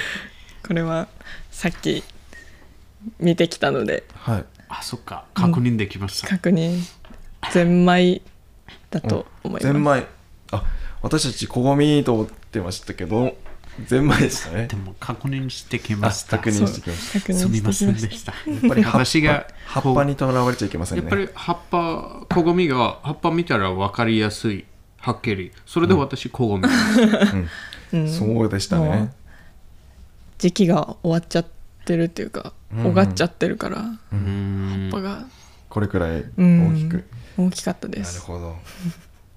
[0.65, 1.07] これは
[1.49, 2.03] さっき
[3.19, 4.03] 見てきたので。
[4.15, 4.45] はい。
[4.69, 5.25] あそっか。
[5.33, 6.81] 確認できました、確認
[7.51, 8.21] ゼンマイ
[8.89, 9.63] だと思います。
[9.63, 10.05] ゼンマイ
[10.51, 10.63] あ
[11.01, 13.35] 私たちこごみと思ってましたけど
[13.87, 14.67] ゼンマイでしたね。
[14.67, 16.37] でも確認してきあました。
[16.37, 18.31] 確認してきまし確認すみませしてきましんでした。
[18.31, 21.03] たやっぱり葉っぱ私が葉っぱにとらわれちゃいけませんね。
[21.03, 24.65] やっぱり葉っぱこごみが葉っぱ見たら分かりやすい
[25.01, 25.51] はっきり。
[25.65, 26.67] それで私こごみ、
[28.07, 29.13] そうでしたもねう
[30.37, 31.45] 時期が終わっちゃっ
[31.85, 32.93] てるっていうかうん。
[32.93, 33.89] がっちゃってるから葉
[34.89, 35.25] っぱが。
[35.69, 36.67] これくらいうん。
[36.67, 37.03] 大きく。
[37.37, 38.55] 大きかったでなるすほど。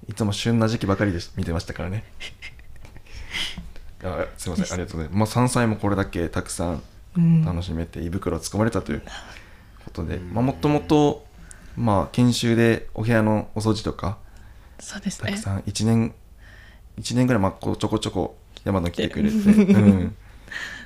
[0.08, 2.04] いつも旬な時期ばかりでし見てましたからね。
[4.04, 4.64] あすいません。
[4.66, 6.82] ありがとうございます、まあ、山菜もこれだけたくさん
[7.16, 7.44] うん。
[7.44, 9.02] 楽しめて胃袋をつかまれたという
[9.84, 11.26] ことで、まあ、もともと
[11.76, 14.18] まあ研修でお部屋のお掃除とか
[14.78, 15.30] そうですね。
[15.30, 16.14] たくさん1年
[17.00, 20.16] 1年ぐらいまあこうちょこちょこ山野来てくれて、 うん、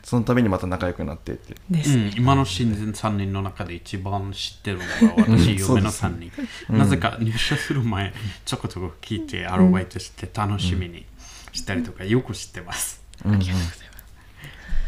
[0.02, 1.54] そのためにまた仲良くなってって。
[1.70, 4.84] です、うん、今の新人3人の中で一番知ってるの
[5.16, 6.32] が私、嫁の3人、
[6.72, 8.12] なぜか入社する前、
[8.44, 11.04] ちょこちょこ聞いて、アルバイトして楽しみに
[11.52, 13.02] したりとか、よく知ってます。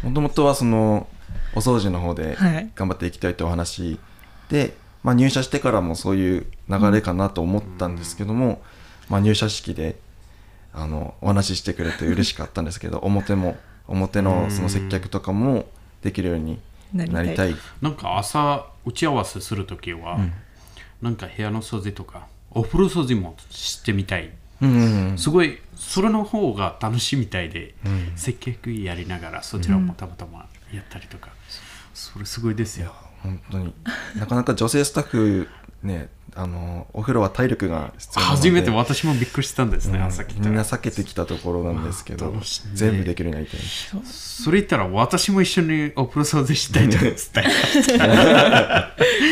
[0.03, 1.09] もともとはその
[1.55, 2.71] お掃除の方ではい。
[2.75, 3.99] 頑張っていきたいというお話
[4.49, 8.63] で、まあ、入社してからもそういう流れかなと思ったんですけども、
[9.11, 9.97] まあ、入社式で
[10.73, 15.67] あのお話ししてくれて嬉しかったんですけど 表も表のその接客とかも
[16.03, 16.59] できるように
[16.93, 17.57] なりたい。
[17.83, 20.19] なんか朝打ち合わせするときは、
[21.03, 24.31] なんか部屋の掃除とか、お風呂掃除もしてみたい。
[24.63, 25.19] うんうんうん。
[25.19, 27.75] すごい、それの方が楽しいみたいで、
[28.15, 31.31] 接客やりながらそちらもたまたまやったりとか
[31.95, 33.75] それすごいですよ本当に。
[34.17, 35.49] なかなか女性スタッフ
[35.83, 38.41] ねあのお風呂は体力が必要なので。
[38.43, 40.05] 初めて私もびっくりしたんですね、うん
[40.43, 43.61] みんな避けてきたところなんですけど楽しんで全部できるようになりたい。
[44.05, 47.15] それ言ったら私も一緒にお風呂掃除したいと伝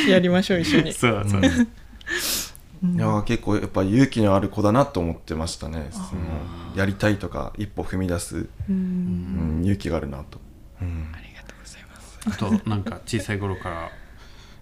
[0.06, 0.92] えやりましょう一緒に。
[0.92, 5.88] そうそう、いや結構やっぱ勇気のある子だなと思ってましたね。
[5.92, 6.06] その
[6.76, 9.60] やりたいとか一歩踏み出す、うん。
[9.62, 10.40] 勇気があるなと、
[10.82, 11.12] うん。
[11.14, 11.22] ありがとう。
[11.22, 11.27] ございます
[12.26, 13.90] あとなんか小さい頃から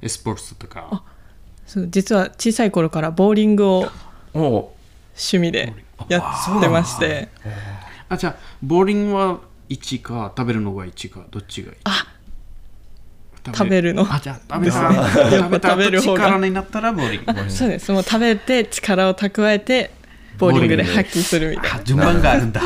[0.03, 1.03] エスポーツとか。
[1.67, 3.91] そう実は小さい頃からボーリングを
[4.35, 5.75] 趣味で
[6.09, 7.29] やってまして。
[8.09, 12.07] あじゃあボーリングは1か食べるのが1かどっちがいいあ。
[13.47, 13.95] 食べる。
[13.95, 14.03] の。
[14.03, 14.97] あじゃあ食べたね。
[15.31, 16.25] 食べた食べる方が。
[16.27, 17.51] 力になったらボーリング。
[17.51, 17.93] そうです。
[17.93, 19.93] もう食べて力を蓄えて
[20.39, 21.77] ボーリングで発揮するみたいな。
[21.79, 22.61] あ順番があるんだ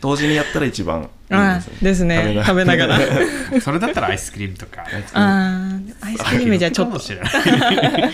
[0.00, 1.74] 同時にやったら一番いいあですね。
[1.80, 2.42] ーですね。
[2.44, 2.98] 食べながら。
[3.60, 6.92] それだったらアイスクリームとかあーアイスクリームじゃちょっと。
[6.92, 7.30] かもしれない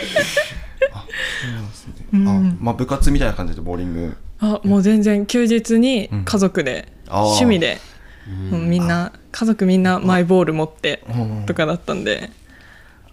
[0.93, 4.17] あまあ部活みたいな感じでボーリング。
[4.39, 7.25] あもう全然休日に家族で、あー。
[7.25, 7.79] 趣味で、
[8.51, 11.47] もうみんな家族みんなマイボール持ってうん。
[11.47, 12.31] とかだったんで、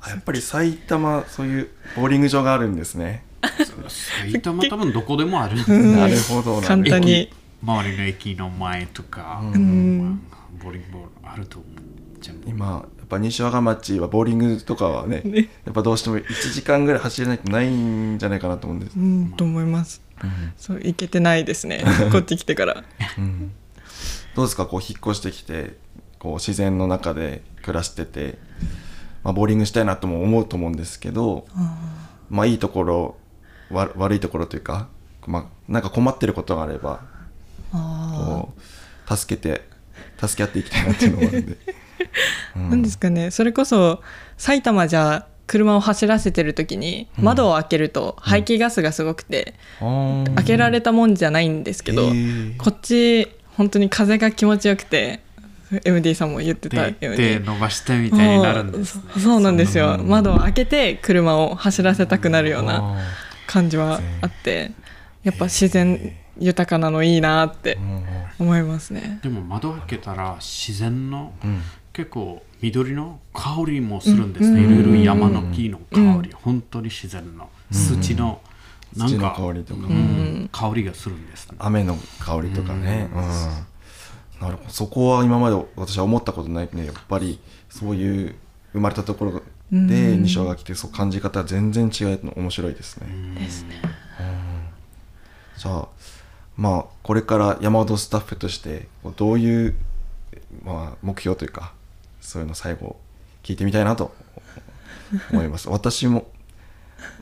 [0.02, 3.24] あやっぱり埼玉そういうボーリング場があるんですね。
[4.22, 5.56] 埼玉多分どこでもある
[5.96, 7.14] なるほどな簡単に。
[7.14, 10.22] 駅周りの駅の前とか、ん。
[10.62, 11.94] ボーリングボールあると思う。
[12.46, 12.66] 今
[12.98, 15.50] やっぱ西和賀町はボーリングとかはねね。
[15.66, 20.02] やっぱどうしても1時間ぐらい走れないとないんじゃないかなと思うんです、うんと思います、
[20.56, 21.84] そういけてないですね。
[22.14, 22.84] こっち来てから。
[23.18, 23.52] うん。
[24.36, 25.78] どうですかこう引っ越してきて
[26.18, 28.40] こう自然の中で暮らしてて、
[29.24, 31.46] まあ、ボーリングしたいなとも思うと思うんですけど、
[32.30, 33.18] まあいいところ
[33.70, 34.88] わ悪いところというか、
[35.28, 37.13] まあ、なんか困ってることがあればあ
[37.74, 39.62] こう助けて
[40.20, 43.32] 助け合っていきたいなっていうのもあるんで、ー なんですかね。
[43.32, 44.02] それこそ
[44.38, 52.12] 埼玉じゃ車を走らせてる時に窓を開けると排気ガスがすごくて、開開けられたもんじゃないんですけど、
[52.58, 55.20] こっち本当に風が気持ちよくて
[55.84, 59.98] MD さんも言ってたように手手伸ばしてみたいになるんです、ね、そうそうなんですよ。
[59.98, 62.98] 窓を開けて車を走らせたくなるような
[63.48, 64.72] 感じはあって
[65.24, 67.78] やっぱ自然豊かなのいいなって
[68.40, 69.20] 思いますね。
[69.24, 71.62] でも窓開けたら自然の、ん。
[71.94, 77.50] 結構緑の香りもするんですね、いろいろ山の木の香り、本当に自然の。
[77.72, 78.42] 土の、
[78.98, 80.50] なん土のか香りとか、うん。
[80.52, 81.58] 香りがするんですね。
[81.60, 83.22] 雨の香りとかね、うん。
[84.42, 84.70] なるほど。
[84.70, 86.88] そこは今まで私は思ったことないね。
[86.88, 88.36] やっぱりそういう
[88.74, 93.08] 生まれたところで西尾が来てそう感じ方は全然違うの面白いですね、
[93.40, 93.82] ですね。
[95.58, 95.88] じゃあ
[96.58, 98.88] まあこれから山本スタッフとして
[99.18, 99.76] どういう、
[100.64, 101.74] まあ、目標というか
[102.22, 102.96] そういうの最後
[103.44, 104.14] 聞いてみたいなと
[105.32, 105.68] 思います。
[105.70, 106.28] 私も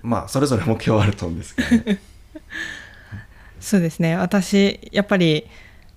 [0.02, 2.02] まあそれぞれ目標はあると思うんですけど、ね、
[3.60, 4.15] そうですね。
[4.17, 5.48] 私やっぱり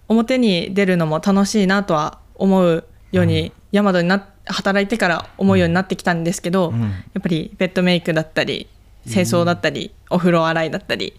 [0.08, 6.80] 表に出るのも楽しいなとは思うように、ヤマトにな働いてから思うようになってきたんですけど、うん。
[6.80, 8.68] やっぱりベッドメイクだったり
[9.04, 11.14] 清掃だったり、お風呂洗いだったり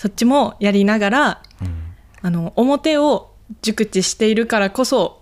[0.00, 1.42] そっちもやりながら
[2.22, 5.20] あの表を熟知しているからこそ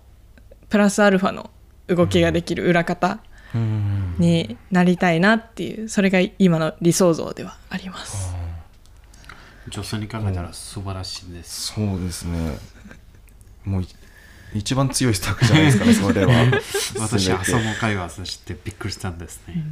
[0.68, 1.50] プラスアルファの
[1.88, 3.18] 動きができる裏方
[3.52, 4.14] うん。
[4.20, 8.32] になりたいなっていうそれが今の理想像ではあります。
[9.68, 12.56] 女性に考えたら素晴らしいです、そうですね。
[13.64, 13.88] もうい
[14.54, 16.32] 一番強いスタッフじゃないですかね それは。
[16.98, 17.42] 私全て。
[17.42, 19.62] 朝の会話させてびっくりしたんですね、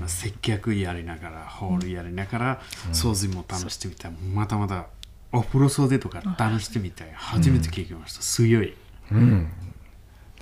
[0.00, 4.86] まあ接客やりながらホールやりながら掃除も楽してみたい、またまた
[5.32, 7.08] お風呂掃除とか楽してみたい。
[7.14, 8.74] 初めて聞きました、強い。
[9.10, 9.50] うん。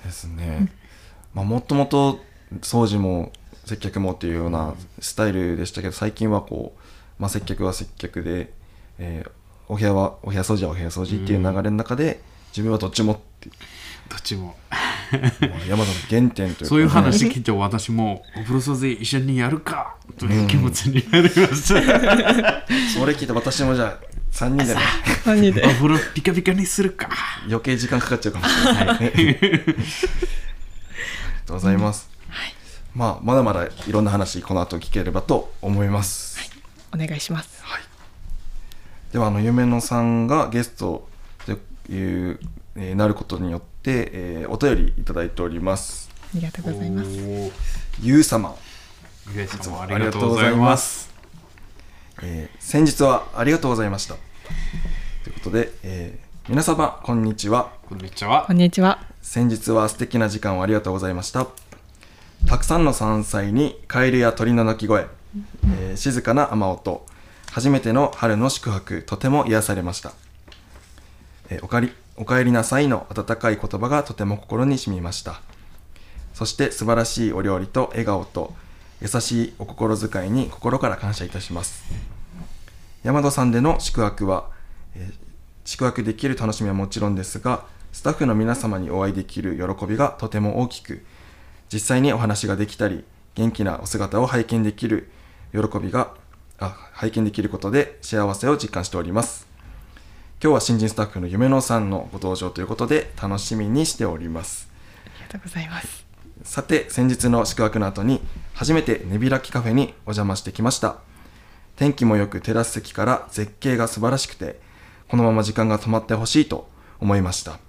[0.03, 0.71] ですね、
[1.33, 2.23] まあもともと
[2.61, 3.31] 掃除も
[3.65, 8.51] 接客もっていうようなスタイルでしたけど最近はこう、まあ、接客は接客で、
[8.97, 9.31] えー
[9.71, 12.19] お部屋はお部屋掃除はお部屋掃除っていう流れの中で、
[12.51, 13.49] 自分はどっちもって。
[13.49, 13.55] いう
[14.09, 14.55] どっちも。
[15.67, 21.47] 山田の原点というか、そういう話聞いて私もお風呂掃除一緒にやるかという気持ちになりました、
[22.93, 23.99] それ聞いて私もじゃあ
[24.31, 24.81] 3人でね。
[25.25, 25.65] 3人で。
[25.65, 27.09] お風呂ピカピカにするか。
[27.45, 29.39] 余計時間かかっちゃうかもしれない、ありが
[31.45, 32.09] とうございます、
[32.93, 36.37] まあまだまだいろんな話この後聞ければと思います、
[36.93, 37.61] お願いします。
[39.11, 41.10] ではあの夢野さんがゲストと
[41.89, 42.39] いう、
[42.75, 46.09] えーなることによって、えーお便りいただいております。
[46.13, 47.09] ありがとうございます。
[48.01, 48.55] ゆう様
[49.35, 51.11] ゆうさんもあありりがとうございます。
[52.21, 54.15] えー先日はありがとうございました。
[55.23, 57.71] ということで、えー皆様こんにちは。
[57.87, 58.45] こんにちは。
[58.47, 58.99] こんにちは。
[59.21, 61.47] 先日は素敵な時間をありがとうございました。
[62.47, 65.07] たくさんの山菜にカエルや鳥の鳴き声、
[65.79, 67.05] えー静かな雨音
[67.51, 70.13] 初めての春の宿泊とても癒されました、
[71.51, 75.41] えおかりおかえりなさいの温かい言葉がとても心に染みました。
[76.33, 78.53] そして素晴らしいお料理と笑顔と
[79.01, 81.83] 優しいお心遣いに心から感謝いたします。
[83.03, 84.49] 山戸さんでの宿泊は、
[84.95, 85.11] え
[85.65, 91.05] 宿泊できる楽しみはもちろんですがスタッフの皆様にお会いできる喜びがとても大きく
[91.71, 93.03] 実際にお話ができたり
[93.35, 95.11] 元気なお姿を拝見できる
[95.51, 96.13] 喜びが
[96.59, 99.50] あ拝見できることで幸せを実感しております。
[100.43, 104.71] 今日は新人スタッフの夢野さんのご登場ということで楽しみにしております。
[105.05, 106.03] ありがとうございます。
[106.41, 108.21] さて先日の宿泊の後に
[108.55, 110.97] 初めて寝開きカフェにお邪魔してきました。
[111.75, 114.59] 天気も良くテラス席から絶景が素晴らしくて
[115.09, 116.67] このまま時間が止まってほしいと
[116.99, 117.59] 思いました。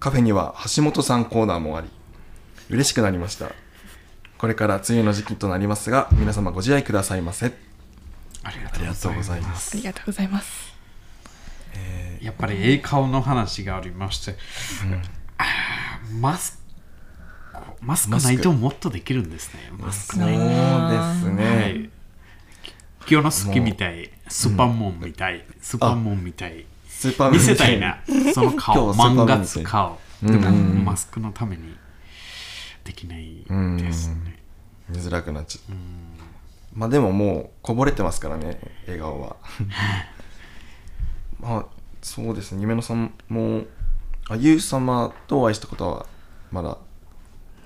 [0.00, 1.88] カフェには橋本さんコーナーもあり
[2.68, 3.52] 嬉しくなりました。
[4.38, 7.52] これから梅雨の時期となりますが皆様ご自愛くださいませ。
[8.42, 9.76] ありがありがとうございます。
[9.76, 10.65] ありがとうございます
[12.20, 14.36] やっぱり栄顔の話がありまして、
[15.38, 19.60] あーマスクマスクないともっとできるんですね。
[19.78, 20.16] マスク。
[20.16, 21.90] そうですはね、い。
[23.08, 27.98] 今日の好きみたいスーパーモンみたい、スーパーモンみたいスーパー見せたいな。
[28.34, 29.62] その顔漫画みたい。
[29.62, 30.40] 顔うんうん。
[30.40, 31.76] でうんもマスクのために
[32.84, 33.44] できない
[33.78, 34.38] ですね。
[34.88, 35.76] 見づらくなっちゃう。
[36.72, 39.36] まあでももうこぼれてますからね笑顔は
[41.40, 41.66] まあ
[42.02, 42.60] そうですね。
[42.60, 43.64] 夢野さんも
[44.28, 46.06] あゆう様とお会いしたことは
[46.50, 46.78] まだ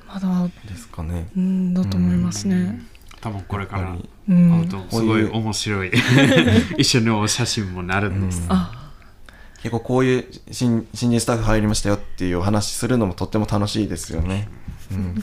[0.06, 0.48] まだ。
[0.68, 1.28] ですかね。
[1.36, 2.80] うんだと思いますね。
[3.20, 5.92] 多分これから会うとすごい面白い
[6.78, 8.92] 一緒にお写真もなるんです、あ
[9.62, 14.48] 結構こういう新新人スタッフ入りましたよっていうお話しするのもとっても楽しいですよね、
[14.90, 15.22] うん、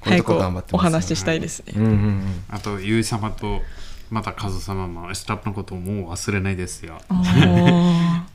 [0.00, 1.74] こういうと早くこ頑張ってお話ししたいですね。
[1.76, 2.44] うんうんうん。
[2.48, 3.60] あとゆい様と
[4.10, 7.00] またカズ様もスタッフのことをもう忘れないですよ。
[7.08, 8.26] 本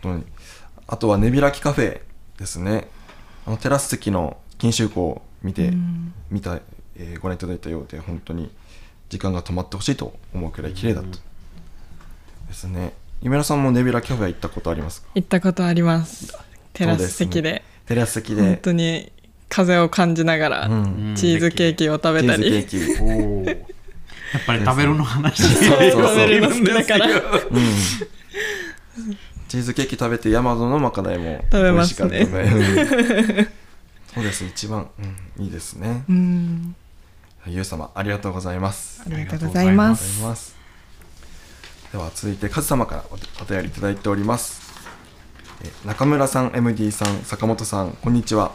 [0.00, 0.24] 当に。
[0.86, 2.00] あとは寝開きカフェ
[2.38, 2.88] ですね。
[3.46, 6.12] あのテラス席の研修校を見て、うん。
[6.30, 6.60] 見た、
[6.96, 8.50] えーご覧いただいたようで本当に
[9.08, 11.18] 時間が止まってほしいと思うくらい綺麗だった、
[12.48, 12.92] ですね。
[13.22, 15.08] 夢野さんも寝開きカフェは行ったことありますか？
[15.14, 16.36] 行ったことあります。
[16.72, 17.62] テラス席で。
[17.86, 19.10] テラス席本で当に
[19.48, 21.14] 風を感じながら、うん。
[21.16, 23.71] チーズケーキを食べたり、チーズケーキ
[24.32, 25.42] やっぱり食べるの話。
[25.42, 25.96] 食べる
[26.40, 27.10] の好きだからう。
[27.10, 27.14] ん
[29.48, 32.08] チーズケーキ食べてヤマドのまかないも食べますね。
[32.08, 32.52] 美味しかったね。
[33.36, 33.48] うん。
[34.14, 34.88] そうです一番、
[35.38, 36.04] うん、いいですね。
[36.08, 36.74] うん。
[37.46, 39.02] ゆう様ありがとうございます。
[39.06, 40.22] ありがとうございます。
[40.22, 40.56] ます。
[41.92, 44.62] では続いてカズ様からおお便りいただいております。
[45.62, 48.52] え中村さん MD さん坂本さんこんにちは。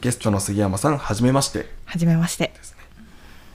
[0.00, 1.68] ゲストの杉山さんはじめまして。
[1.84, 2.52] はじめまして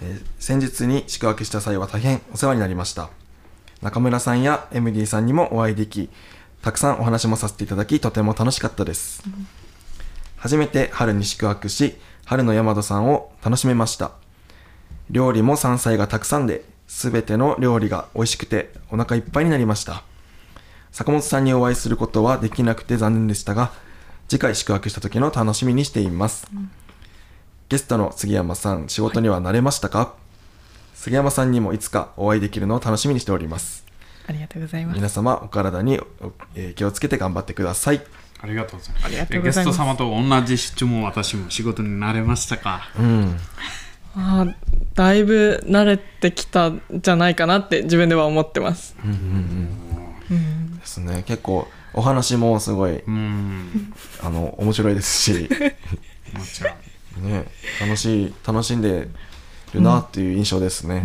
[0.01, 3.09] え先日に宿泊した際は大変お世話になりました。
[3.81, 6.09] 中村さんや MD さんにもお会いでき
[6.61, 9.23] たくさんお話もさせていただきとても楽しかったです、
[10.35, 14.11] 初めて春に宿泊し春の山戸さんを楽しめました。
[15.09, 20.03] 料理も山菜がたくさんで全ての料理が美味しくてお腹いっぱいになりました。
[20.91, 23.71] 坂本さんにお会いすることはできなくて残念でしたが
[24.27, 26.47] 次回宿泊した時の楽しみにしています、
[27.69, 30.13] ゲストの杉山さん仕事には慣れましたか、
[30.95, 33.85] 杉山さんにもいつかお会いできるのを楽しみにしております。
[34.25, 34.95] ありがとうございます。
[34.95, 38.01] 皆様お体に、おえー気をつけて頑張ってください。
[38.39, 39.05] ありがとうございます。
[39.05, 39.75] ありがとうごゲざいます。
[39.75, 42.89] スト様と同じ質問私も仕事になれましたか？
[42.97, 43.37] うん。
[44.15, 44.53] あー
[44.95, 50.77] だいぶ慣れてきたんじゃないかなって自分では思ってます、うん。
[50.79, 51.23] ですね。
[51.27, 53.93] 結構お話もすごいうん。
[54.23, 55.49] あの面白いですし。
[56.33, 56.73] もちろん
[57.21, 57.45] ね
[57.79, 59.07] 楽しい楽しんで
[59.73, 61.03] るなっていう印象ですね、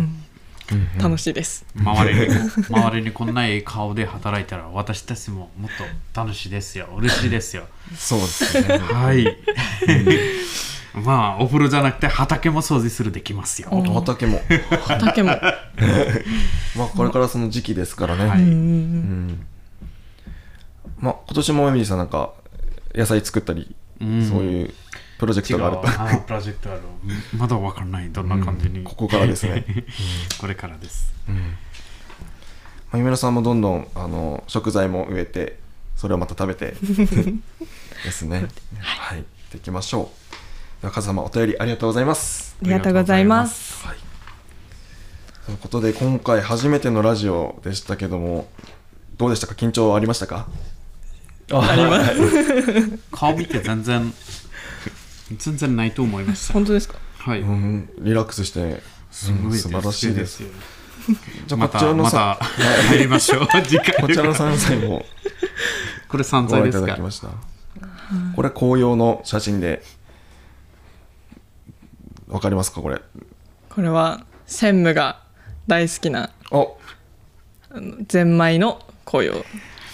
[0.99, 1.65] 楽しいです。
[1.75, 2.27] 周りに
[2.69, 5.71] 周りにこんないい顔で働いたら私たちももっ
[6.13, 6.87] と楽しいですよ。
[6.97, 7.65] 嬉しいですよ。
[7.97, 8.77] そうですね。
[8.77, 9.37] はい。
[11.03, 13.69] まあお風呂じゃなくて畑も掃除するできますよ。
[13.71, 14.41] お畑も。
[14.87, 15.29] 畑も、
[16.77, 18.47] まあこれからその時期ですからね、はいうん。
[18.47, 19.45] うん。
[20.99, 22.31] まあ今年もエミリーさんなんか
[22.95, 24.29] 野菜作ったり、うん。
[24.29, 24.73] そういう
[25.23, 25.87] プロジェクトがあると。
[25.87, 26.81] あープロジェクトある
[27.37, 28.09] まだ分からない。
[28.11, 29.65] どんな感じに、ここからですね。
[30.37, 31.13] これからです。
[31.27, 31.33] ま
[32.93, 35.59] あ、夢野さんもどんどんあの食材も植えて
[35.95, 36.75] それをまた食べて。
[38.03, 38.47] ですね。
[38.79, 40.81] はい、やっていきましょう。
[40.81, 42.57] ではカズ様お便りありがとうございます。
[42.61, 43.87] ありがとうございます。
[43.87, 43.97] はい。
[45.45, 48.49] ということで今回初めてのラジオでしたけども
[49.17, 49.53] どうでしたか？
[49.53, 50.47] 緊張ありましたか？
[51.51, 52.99] あります。
[53.11, 54.13] 顔見て全然
[55.37, 56.53] 全然ないと思いました。
[56.53, 56.95] 本当ですか？
[57.17, 58.81] はい、うん、リラックスして、
[59.11, 60.43] すごい素晴らしいです。
[60.43, 60.49] よ
[61.47, 62.45] じゃあまたまこちらのさた
[62.89, 63.47] 入りましょう。
[63.65, 63.95] 次回。
[64.01, 65.05] こちらの山菜も。
[66.07, 66.87] これ山菜ですか？
[66.87, 67.29] だきました。
[68.35, 69.83] これ紅葉の写真で。
[72.27, 73.01] わかりますかこれ？
[73.69, 75.21] これは専務が
[75.67, 76.77] 大好きなお。
[77.69, 79.45] あのゼンマイの紅葉。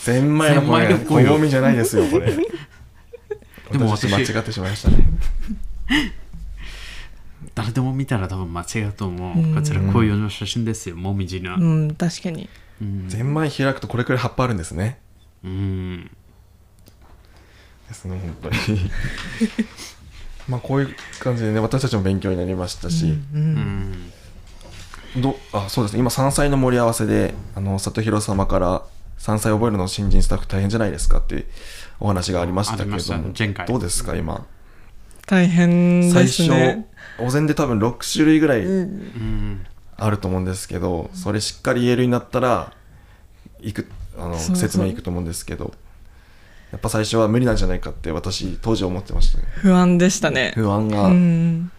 [0.03, 1.33] ゼンマイのこれゼンマイの紅葉。
[1.37, 2.31] 暦じゃないですよこれ。
[3.71, 4.97] でも私私間違ってしまいましたね
[7.55, 11.55] 誰でも見たら多分間違うと思う、こちら紅葉の写真ですよもみじの。
[11.55, 12.49] うん確かに。
[13.07, 14.99] ゼンマイ開くとこれくらい葉っぱあるんですね。
[15.43, 16.11] うん。
[17.87, 18.91] ですね本当に。
[20.47, 24.11] まあこういう感じでね私たちも勉強になりましたし、うん
[25.17, 25.99] どあそうですね。
[25.99, 28.83] 今山菜の盛り合わせであの里弘様から
[29.17, 31.45] 山菜覚えるの新人スタッフ大変じゃないですかっていう
[31.99, 33.33] お話がありましたけども。
[33.37, 33.67] 前回。
[33.67, 34.45] どうですか今？
[35.29, 36.87] 大変最です初ね
[37.19, 39.65] お膳で多分6種類ぐらいうん。
[39.95, 42.73] あると思うんですけどそれしっかり言えるようになったら
[43.61, 45.73] いくあの説明いくと思うんですけど
[46.71, 49.43] やっぱ最初は無理なんじゃないかって私当時思ってましたね。
[49.55, 50.53] 不安でしたね。
[50.55, 51.71] 不安が、うん。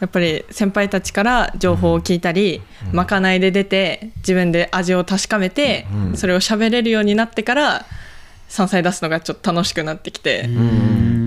[0.00, 2.60] やっぱり先輩たちから情報を聞いたり、
[2.92, 6.16] まかないで出て自分で味を確かめて、うん。
[6.16, 7.86] それを喋れるようになってから
[8.48, 11.21] 山菜出すのがちょっと楽しくなってきて、うん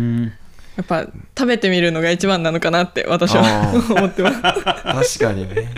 [0.75, 1.07] やっぱ
[1.37, 4.41] 食べてみるのが一番なのかなって私は思ってます。
[4.41, 4.63] 確
[5.19, 5.71] かにね。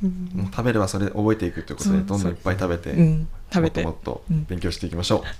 [0.00, 3.00] もう食べればそれ覚えていくということでどんどんいっぱい食べて、う。
[3.00, 3.82] ん、食べて。
[3.82, 4.44] もっともっとうん。
[4.44, 5.32] 勉強していきましょう、はい。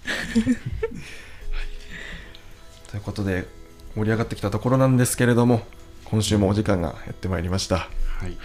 [2.90, 3.46] ということで
[3.94, 5.62] 盛り上がってきたところなんですけれども
[6.04, 7.76] 今週もお時間がやってまいりました。
[7.76, 8.36] はい、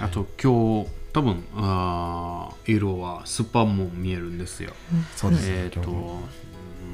[0.00, 4.72] あと今日多分あー色はスーパームーン見えるんですよ、
[5.14, 6.20] そうですね、えっ、と今日も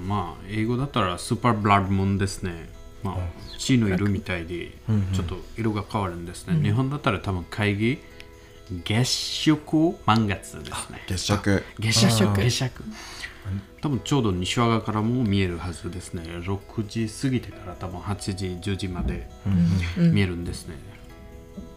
[0.07, 2.71] まあ英語だったらスーパーブラッドムーンですね。
[3.03, 3.17] まあ
[3.59, 4.73] 血の色みたいで
[5.13, 7.99] ちょっと色が変わるんですね、日本だったら多分会議
[8.85, 11.03] 月食満月ですね。
[11.07, 11.63] 月食。
[11.79, 12.37] 月食。
[12.37, 12.85] 月食。
[13.81, 16.23] 多分ちょうど西和賀からも見えるはずですね。
[16.23, 19.29] 6時過ぎてから多分8時10時まで
[19.97, 20.75] 見えるんですね、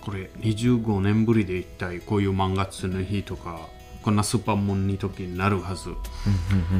[0.02, 3.60] これ25年ぶりで一体こういう満月の日とか
[4.02, 5.92] こんなスーパームーンに時になるはず、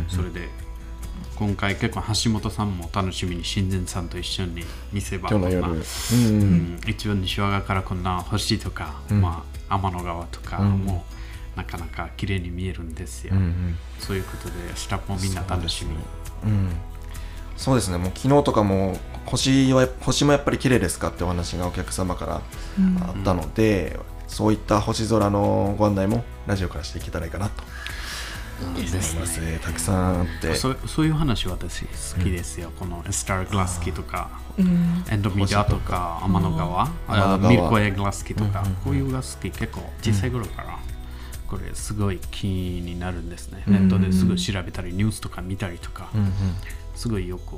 [0.10, 0.50] それで
[1.42, 4.64] 今回結構橋本さんも楽しみに新人さんと一緒に
[4.94, 6.24] 見せ場今日の夜、こんなうん。
[6.24, 6.80] うん。
[6.86, 11.04] 一応西和賀からこんな星とか、まあ、天の川とかも
[11.56, 13.34] なかなか綺麗に見えるんですよ、
[13.98, 15.96] そういうことで明日もみんな楽しみ、
[16.44, 16.70] うん。
[17.58, 17.98] そうですね。
[17.98, 27.64] もう昨日とかも星は星もやっぱり綺麗ですかってお話がお客様からあったので、そういった星空のご案内もラジオからしていけたらいいかなと
[28.66, 30.56] 思います、たくさんあって。
[30.56, 35.04] そうそういう話私好きですよ、このスターグラスキとかうん。
[35.10, 37.50] エンドミダとか天の川、あ天の川。
[37.50, 40.80] ミルコエグラスキとか、こういうが好き結構小さい頃から、
[41.48, 46.10] これすごい気になるんですね、ネットですぐ調べたりニュースとか見たりとか、
[46.96, 47.58] すごいよく。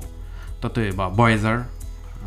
[0.76, 1.66] 例えばボイザー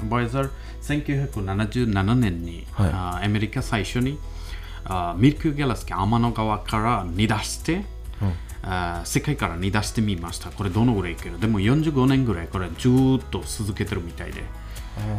[0.09, 0.51] ボイザー
[0.83, 2.91] 1977年に、はい。
[2.93, 4.19] あアメリカ最初に
[4.85, 7.85] あミルクギャラスキ天の川から煮出して、
[8.67, 10.51] あ世界から煮出してみました。
[10.51, 11.41] これどのぐらいいける？
[11.41, 14.45] でも45年ぐらいこれずーっと続けてるみたいで。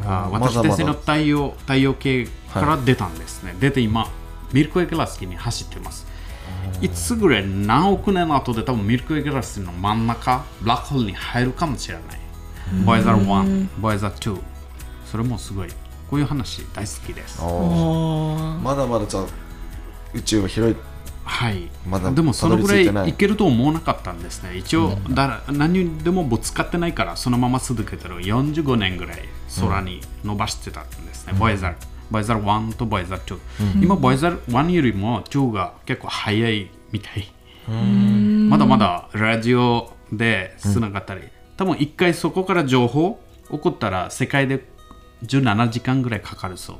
[0.08, 4.08] あ私たちの太陽太陽系から出たんですね、出て今
[4.52, 6.08] ミルクウェイグラスキに走ってます。
[6.82, 12.04] いつぐらい何億年後で多分ミルクウェイグラスキの真ん中ブラックホールに入るかもしれない。
[12.86, 14.40] ボイザー1ボイザー2
[15.06, 15.70] それもすごい。
[16.10, 17.40] こういう話大好きです。
[17.42, 19.26] まだまだじゃあ
[20.16, 20.76] 宇宙は広い
[21.28, 24.56] はい、まだでもそのぐらいいけると思わなかったんですね。
[24.58, 28.20] 一応、だ何でもぶつかってないからそのまま続けてる。
[28.20, 29.20] 45年ぐらい
[29.60, 31.76] 空に伸ばしてたんですね、ボイザー。
[32.10, 37.32] ボイザー1とボイザー2、今ボイザー1よりも2が結構早いみたい。
[38.50, 41.22] まだまだラジオでつながったり、
[41.58, 43.20] 多分一回そこから情報
[43.50, 44.66] 送ったら世界で
[45.26, 46.78] 17時間ぐらいかかるそう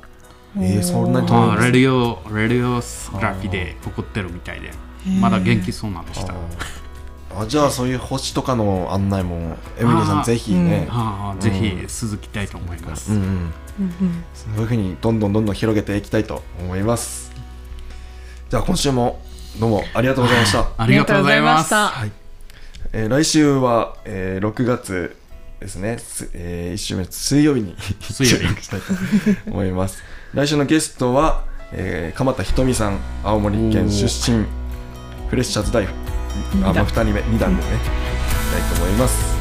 [0.56, 4.70] えー、そんなに遠いあんですレディオ、レディオグラフィで送ってるみたいで、
[5.20, 6.34] まだ元気そうなんでした。
[7.36, 13.12] あじゃあそういう星とかの案内もエミリーさんぜひね、はあ、ぜひ続きたいと思います。
[13.12, 13.52] うんうん。
[14.34, 17.30] そういうふうにどんどんどんどん広げていきたいと思います。
[18.48, 19.20] じゃあ今週も
[19.60, 21.74] どうもありがとうございました、ありがとうございます。
[21.74, 22.12] ありがとうございまはい。
[22.92, 25.16] えー来週は、えー6月
[25.60, 28.62] ですね、すえ1週目水曜日に水曜日。
[28.62, 28.86] したいと
[29.50, 30.02] 思います
[30.34, 34.44] 来週のゲストは、えー鎌田ひとみさん青森県出身
[35.28, 35.88] フレッシャーズ大あ
[36.62, 37.88] まあ2人目2段でね、いき
[38.52, 39.36] たいと思います。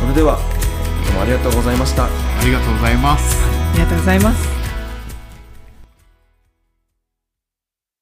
[0.00, 0.36] それでは
[1.06, 2.04] どうもありがとうございました。
[2.04, 2.08] あ
[2.44, 3.36] りがとうございます。
[3.44, 4.55] ありがとうございます